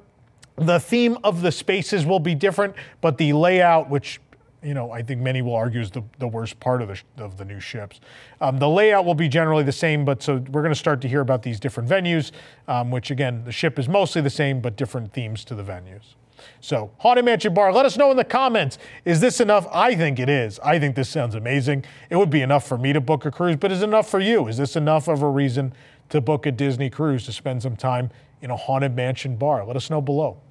The 0.56 0.80
theme 0.80 1.18
of 1.24 1.42
the 1.42 1.52
spaces 1.52 2.06
will 2.06 2.20
be 2.20 2.36
different, 2.36 2.76
but 3.02 3.18
the 3.18 3.34
layout, 3.34 3.90
which 3.90 4.20
you 4.64 4.74
know, 4.74 4.92
I 4.92 5.02
think 5.02 5.22
many 5.22 5.42
will 5.42 5.56
argue 5.56 5.82
is 5.82 5.92
the, 5.92 6.04
the 6.20 6.28
worst 6.28 6.60
part 6.60 6.82
of 6.82 6.88
the, 6.88 7.24
of 7.24 7.38
the 7.38 7.46
new 7.46 7.60
ships. 7.60 8.00
Um, 8.42 8.60
the 8.60 8.70
layout 8.70 9.06
will 9.06 9.16
be 9.16 9.28
generally 9.28 9.64
the 9.64 9.72
same, 9.72 10.06
but 10.06 10.24
so 10.24 10.36
we're 10.36 10.62
going 10.62 10.74
to 10.74 10.80
start 10.80 11.02
to 11.02 11.08
hear 11.08 11.22
about 11.22 11.44
these 11.44 11.60
different 11.60 11.90
venues, 11.90 12.32
um, 12.68 12.92
which 12.92 13.12
again, 13.12 13.44
the 13.44 13.52
ship 13.52 13.78
is 13.78 13.90
mostly 13.90 14.22
the 14.22 14.30
same, 14.30 14.62
but 14.62 14.76
different 14.76 15.14
themes 15.14 15.44
to 15.46 15.56
the 15.56 15.64
venues. 15.64 16.16
So, 16.60 16.92
Haunted 16.98 17.26
Mansion 17.26 17.54
Bar, 17.54 17.74
let 17.74 17.86
us 17.86 17.98
know 17.98 18.12
in 18.12 18.18
the 18.18 18.24
comments. 18.24 18.78
Is 19.06 19.20
this 19.20 19.40
enough? 19.40 19.68
I 19.72 19.96
think 19.96 20.20
it 20.20 20.30
is. 20.30 20.60
I 20.60 20.80
think 20.80 20.96
this 20.96 21.10
sounds 21.10 21.36
amazing. 21.36 21.86
It 22.10 22.16
would 22.16 22.30
be 22.30 22.42
enough 22.42 22.68
for 22.68 22.78
me 22.78 22.94
to 22.94 23.02
book 23.02 23.26
a 23.26 23.32
cruise, 23.32 23.56
but 23.58 23.72
is 23.72 23.82
it 23.82 23.86
enough 23.86 24.10
for 24.10 24.20
you? 24.20 24.48
Is 24.48 24.58
this 24.58 24.76
enough 24.76 25.08
of 25.08 25.22
a 25.22 25.30
reason 25.30 25.74
to 26.10 26.22
book 26.22 26.46
a 26.46 26.52
Disney 26.52 26.90
cruise 26.90 27.26
to 27.26 27.32
spend 27.32 27.62
some 27.62 27.76
time 27.76 28.10
in 28.42 28.52
a 28.52 28.58
Haunted 28.58 28.96
Mansion 28.96 29.36
Bar? 29.36 29.66
Let 29.66 29.76
us 29.76 29.90
know 29.90 30.02
below. 30.02 30.43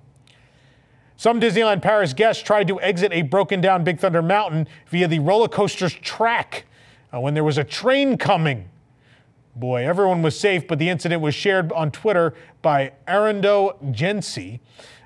Some 1.17 1.41
Disneyland 1.41 1.83
Paris 1.83 2.13
guests 2.13 2.43
tried 2.43 2.69
to 2.69 2.81
exit 2.81 3.13
a 3.13 3.23
broken 3.23 3.61
down 3.61 3.85
Big 3.85 4.01
Thunder 4.01 4.23
Mountain 4.23 4.67
via 4.89 5.07
the 5.07 5.19
roller 5.19 5.49
coaster's 5.49 5.95
track 5.95 6.65
uh, 7.13 7.21
when 7.21 7.35
there 7.35 7.45
was 7.45 7.59
a 7.59 7.65
train 7.65 8.17
coming. 8.17 8.69
Boy, 9.55 9.87
everyone 9.87 10.23
was 10.23 10.39
safe, 10.39 10.67
but 10.67 10.79
the 10.79 10.89
incident 10.89 11.21
was 11.21 11.35
shared 11.35 11.73
on 11.73 11.91
Twitter 11.91 12.35
by 12.63 12.93
Arando 13.07 13.77
Gensi. 13.91 14.61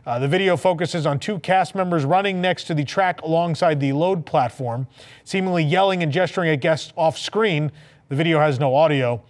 Uh, 0.06 0.20
the 0.20 0.28
video 0.28 0.56
focuses 0.56 1.04
on 1.04 1.18
two 1.18 1.40
cast 1.40 1.74
members 1.74 2.04
running 2.04 2.40
next 2.40 2.64
to 2.64 2.74
the 2.74 2.84
track 2.84 3.20
alongside 3.22 3.80
the 3.80 3.92
load 3.92 4.24
platform, 4.24 4.86
seemingly 5.24 5.64
yelling 5.64 6.00
and 6.04 6.12
gesturing 6.12 6.48
at 6.48 6.60
guests 6.60 6.92
off 6.96 7.18
screen. 7.18 7.72
The 8.08 8.14
video 8.14 8.38
has 8.38 8.60
no 8.60 8.76
audio. 8.76 9.20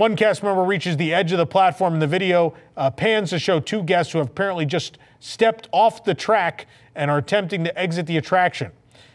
One 0.00 0.16
cast 0.16 0.42
member 0.42 0.64
reaches 0.64 0.96
the 0.96 1.12
edge 1.12 1.30
of 1.30 1.36
the 1.36 1.44
platform, 1.44 1.92
and 1.92 2.00
the 2.00 2.06
video 2.06 2.54
uh, 2.74 2.90
pans 2.90 3.28
to 3.28 3.38
show 3.38 3.60
two 3.60 3.82
guests 3.82 4.14
who 4.14 4.18
have 4.18 4.28
apparently 4.28 4.64
just 4.64 4.96
stepped 5.18 5.68
off 5.72 6.04
the 6.04 6.14
track 6.14 6.66
and 6.94 7.10
are 7.10 7.18
attempting 7.18 7.64
to 7.64 7.78
exit 7.78 8.06
the 8.06 8.16
attraction. 8.16 8.72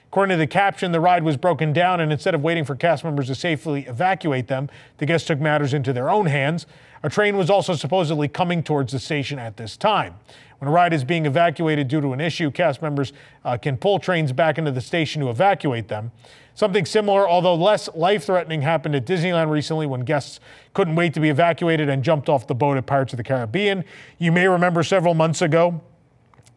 According 0.09 0.35
to 0.35 0.37
the 0.37 0.45
caption, 0.45 0.91
the 0.91 0.99
ride 0.99 1.23
was 1.23 1.37
broken 1.37 1.73
down, 1.73 2.01
and 2.01 2.11
instead 2.11 2.35
of 2.35 2.43
waiting 2.43 2.63
for 2.63 2.75
cast 2.75 3.03
members 3.03 3.25
to 3.29 3.33
safely 3.33 3.87
evacuate 3.87 4.45
them, 4.45 4.69
the 4.99 5.07
guests 5.07 5.25
took 5.27 5.39
matters 5.39 5.73
into 5.73 5.91
their 5.91 6.07
own 6.07 6.27
hands. 6.27 6.67
A 7.01 7.09
train 7.09 7.35
was 7.35 7.49
also 7.49 7.73
supposedly 7.73 8.27
coming 8.27 8.61
towards 8.61 8.91
the 8.91 8.99
station 8.99 9.39
at 9.39 9.57
this 9.57 9.77
time. 9.77 10.13
When 10.59 10.69
a 10.69 10.71
ride 10.71 10.93
is 10.93 11.03
being 11.03 11.25
evacuated 11.25 11.87
due 11.87 11.99
to 11.99 12.13
an 12.13 12.21
issue, 12.21 12.51
cast 12.51 12.83
members 12.83 13.11
uh, 13.43 13.57
can 13.57 13.75
pull 13.75 13.97
trains 13.97 14.31
back 14.31 14.59
into 14.59 14.71
the 14.71 14.81
station 14.81 15.19
to 15.23 15.31
evacuate 15.31 15.87
them. 15.87 16.11
Something 16.55 16.85
similar, 16.85 17.27
although 17.27 17.53
less 17.53 17.89
life 17.95 18.23
threatening, 18.23 18.61
happened 18.61 18.95
at 18.95 19.05
Disneyland 19.05 19.49
recently 19.49 19.85
when 19.85 20.01
guests 20.01 20.39
couldn't 20.73 20.95
wait 20.95 21.13
to 21.13 21.19
be 21.19 21.29
evacuated 21.29 21.89
and 21.89 22.01
jumped 22.01 22.29
off 22.29 22.47
the 22.47 22.55
boat 22.55 22.77
at 22.77 22.85
Pirates 22.85 23.11
of 23.11 23.17
the 23.17 23.23
Caribbean. 23.23 23.83
You 24.19 24.31
may 24.31 24.47
remember 24.47 24.81
several 24.81 25.13
months 25.13 25.41
ago, 25.41 25.81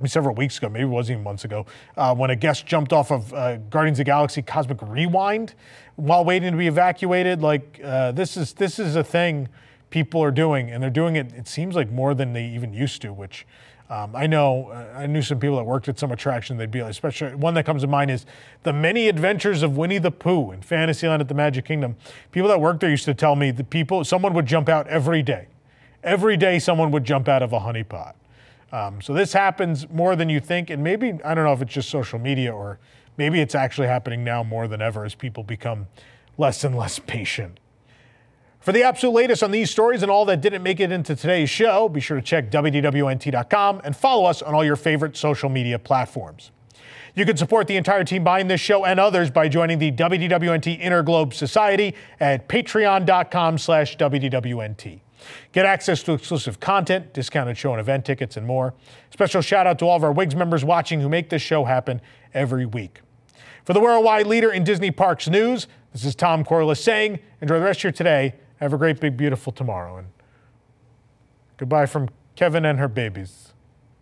several 0.07 0.37
weeks 0.37 0.57
ago, 0.59 0.69
maybe 0.69 0.85
it 0.85 0.87
wasn't 0.87 1.17
even 1.17 1.25
months 1.25 1.45
ago, 1.45 1.67
uh, 1.97 2.15
when 2.15 2.31
a 2.31 2.37
guest 2.37 2.65
jumped 2.65 2.93
off 2.93 3.11
of 3.11 3.35
uh, 3.35 3.57
Guardians 3.57 3.99
of 3.99 4.07
Galaxy 4.07 4.41
Cosmic 4.41 4.79
Rewind 4.83 5.55
while 5.97 6.25
waiting 6.25 6.53
to 6.53 6.57
be 6.57 6.69
evacuated. 6.69 7.43
Like 7.43 7.81
uh, 7.83 8.13
this 8.13 8.37
is 8.37 8.53
this 8.53 8.79
is 8.79 8.95
a 8.95 9.03
thing 9.03 9.49
people 9.91 10.23
are 10.23 10.31
doing, 10.31 10.71
and 10.71 10.81
they're 10.81 10.91
doing 10.91 11.17
it. 11.17 11.33
It 11.33 11.49
seems 11.49 11.75
like 11.75 11.91
more 11.91 12.15
than 12.15 12.35
they 12.35 12.45
even 12.45 12.73
used 12.73 13.03
to. 13.03 13.13
Which 13.13 13.45
um, 13.91 14.15
I 14.15 14.27
know 14.27 14.69
uh, 14.71 14.99
I 14.99 15.07
knew 15.07 15.23
some 15.23 15.41
people 15.41 15.57
that 15.57 15.65
worked 15.65 15.89
at 15.89 15.99
some 15.99 16.13
attraction. 16.13 16.59
They'd 16.59 16.71
be 16.71 16.83
like, 16.83 16.91
especially 16.91 17.35
one 17.35 17.55
that 17.55 17.65
comes 17.65 17.83
to 17.83 17.89
mind 17.89 18.11
is 18.11 18.27
the 18.63 18.73
Many 18.73 19.09
Adventures 19.09 19.63
of 19.63 19.77
Winnie 19.79 19.99
the 19.99 20.11
Pooh 20.11 20.53
in 20.53 20.61
Fantasyland 20.61 21.23
at 21.23 21.29
the 21.29 21.35
Magic 21.35 21.65
Kingdom. 21.65 21.97
People 22.31 22.49
that 22.49 22.61
worked 22.61 22.81
there 22.81 22.91
used 22.91 23.07
to 23.07 23.15
tell 23.15 23.35
me 23.35 23.51
the 23.51 23.65
people 23.65 24.05
someone 24.05 24.35
would 24.35 24.47
jump 24.47 24.69
out 24.69 24.87
every 24.89 25.23
day. 25.23 25.49
Every 26.05 26.37
day, 26.37 26.59
someone 26.59 26.91
would 26.91 27.05
jump 27.05 27.29
out 27.29 27.43
of 27.43 27.53
a 27.53 27.61
honeypot. 27.61 28.15
Um, 28.71 29.01
so 29.01 29.15
this 29.15 29.33
happens 29.33 29.89
more 29.89 30.15
than 30.15 30.29
you 30.29 30.41
think, 30.41 30.69
and 30.69 30.85
maybe 30.85 31.19
I 31.25 31.35
don't 31.35 31.45
know 31.45 31.53
if 31.53 31.63
it's 31.63 31.73
just 31.73 31.89
social 31.89 32.19
media 32.19 32.55
or 32.55 32.79
maybe 33.17 33.41
it's 33.41 33.55
actually 33.55 33.89
happening 33.89 34.23
now 34.23 34.43
more 34.43 34.69
than 34.69 34.83
ever 34.83 35.05
as 35.05 35.15
people 35.15 35.43
become 35.43 35.87
less 36.37 36.63
and 36.63 36.77
less 36.77 36.99
patient. 37.07 37.59
For 38.69 38.73
the 38.73 38.83
absolute 38.83 39.13
latest 39.13 39.43
on 39.43 39.51
these 39.51 39.71
stories 39.71 40.03
and 40.03 40.11
all 40.11 40.27
that 40.27 40.43
didn't 40.43 40.63
make 40.63 40.79
it 40.79 40.93
into 40.93 41.17
today's 41.17 41.49
show, 41.49 41.89
be 41.89 42.01
sure 42.01 42.19
to 42.19 42.23
check 42.23 42.51
WDWNT.com 42.51 43.81
and 43.83 43.97
follow 43.97 44.27
us 44.27 44.43
on 44.43 44.55
all 44.55 44.63
your 44.63 44.77
favorite 44.77 45.17
social 45.17 45.49
media 45.49 45.79
platforms. 45.79 46.51
You 47.15 47.25
can 47.25 47.39
support 47.39 47.67
the 47.67 47.77
entire 47.77 48.05
team 48.05 48.25
behind 48.25 48.51
this 48.51 48.61
show 48.61 48.85
and 48.85 49.01
others 49.01 49.31
by 49.31 49.49
joining 49.49 49.79
the 49.79 49.91
WDWNT 49.91 50.81
Inner 50.81 51.03
Globe 51.03 51.33
Society 51.33 51.95
at 52.21 52.47
patreon.com 52.47 53.57
slash 53.57 53.97
WDWNT. 53.97 55.01
Get 55.53 55.65
access 55.65 56.03
to 56.03 56.13
exclusive 56.13 56.61
content, 56.61 57.15
discounted 57.15 57.57
show 57.57 57.73
and 57.73 57.81
event 57.81 58.05
tickets, 58.05 58.37
and 58.37 58.47
more. 58.47 58.75
Special 59.09 59.41
shout 59.41 59.67
out 59.67 59.79
to 59.79 59.87
all 59.87 59.97
of 59.97 60.05
our 60.05 60.13
WIGS 60.13 60.35
members 60.35 60.63
watching 60.63 61.01
who 61.01 61.09
make 61.09 61.31
this 61.31 61.41
show 61.41 61.65
happen 61.65 62.03
every 62.35 62.67
week. 62.67 63.01
For 63.65 63.73
the 63.73 63.81
worldwide 63.81 64.27
leader 64.27 64.53
in 64.53 64.63
Disney 64.63 64.91
Parks 64.91 65.27
news, 65.27 65.69
this 65.95 66.05
is 66.05 66.15
Tom 66.15 66.45
Corless 66.45 66.83
saying, 66.83 67.19
enjoy 67.41 67.59
the 67.59 67.65
rest 67.65 67.81
of 67.81 67.85
your 67.85 67.93
today. 67.93 68.35
Have 68.61 68.73
a 68.73 68.79
great, 68.79 68.99
big, 68.99 69.17
beautiful 69.17 69.53
tomorrow. 69.53 69.99
And 69.99 70.09
goodbye 71.59 71.87
from 71.87 72.09
Kevin 72.35 72.65
and 72.65 72.81
her 72.81 72.89
babies. 72.89 73.53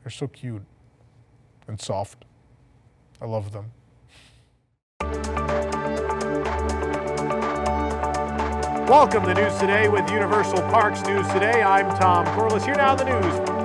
They're 0.02 0.10
so 0.10 0.28
cute 0.28 0.62
and 1.68 1.78
soft. 1.78 2.24
I 3.20 3.26
love 3.26 3.52
them. 3.52 3.72
Welcome 8.88 9.24
to 9.24 9.34
News 9.34 9.58
Today 9.58 9.88
with 9.88 10.08
Universal 10.10 10.62
Parks 10.62 11.02
News 11.02 11.28
Today. 11.28 11.62
I'm 11.62 11.94
Tom 11.98 12.24
Corless. 12.28 12.64
Here 12.64 12.76
now 12.76 12.94
the 12.94 13.04
news 13.04 13.55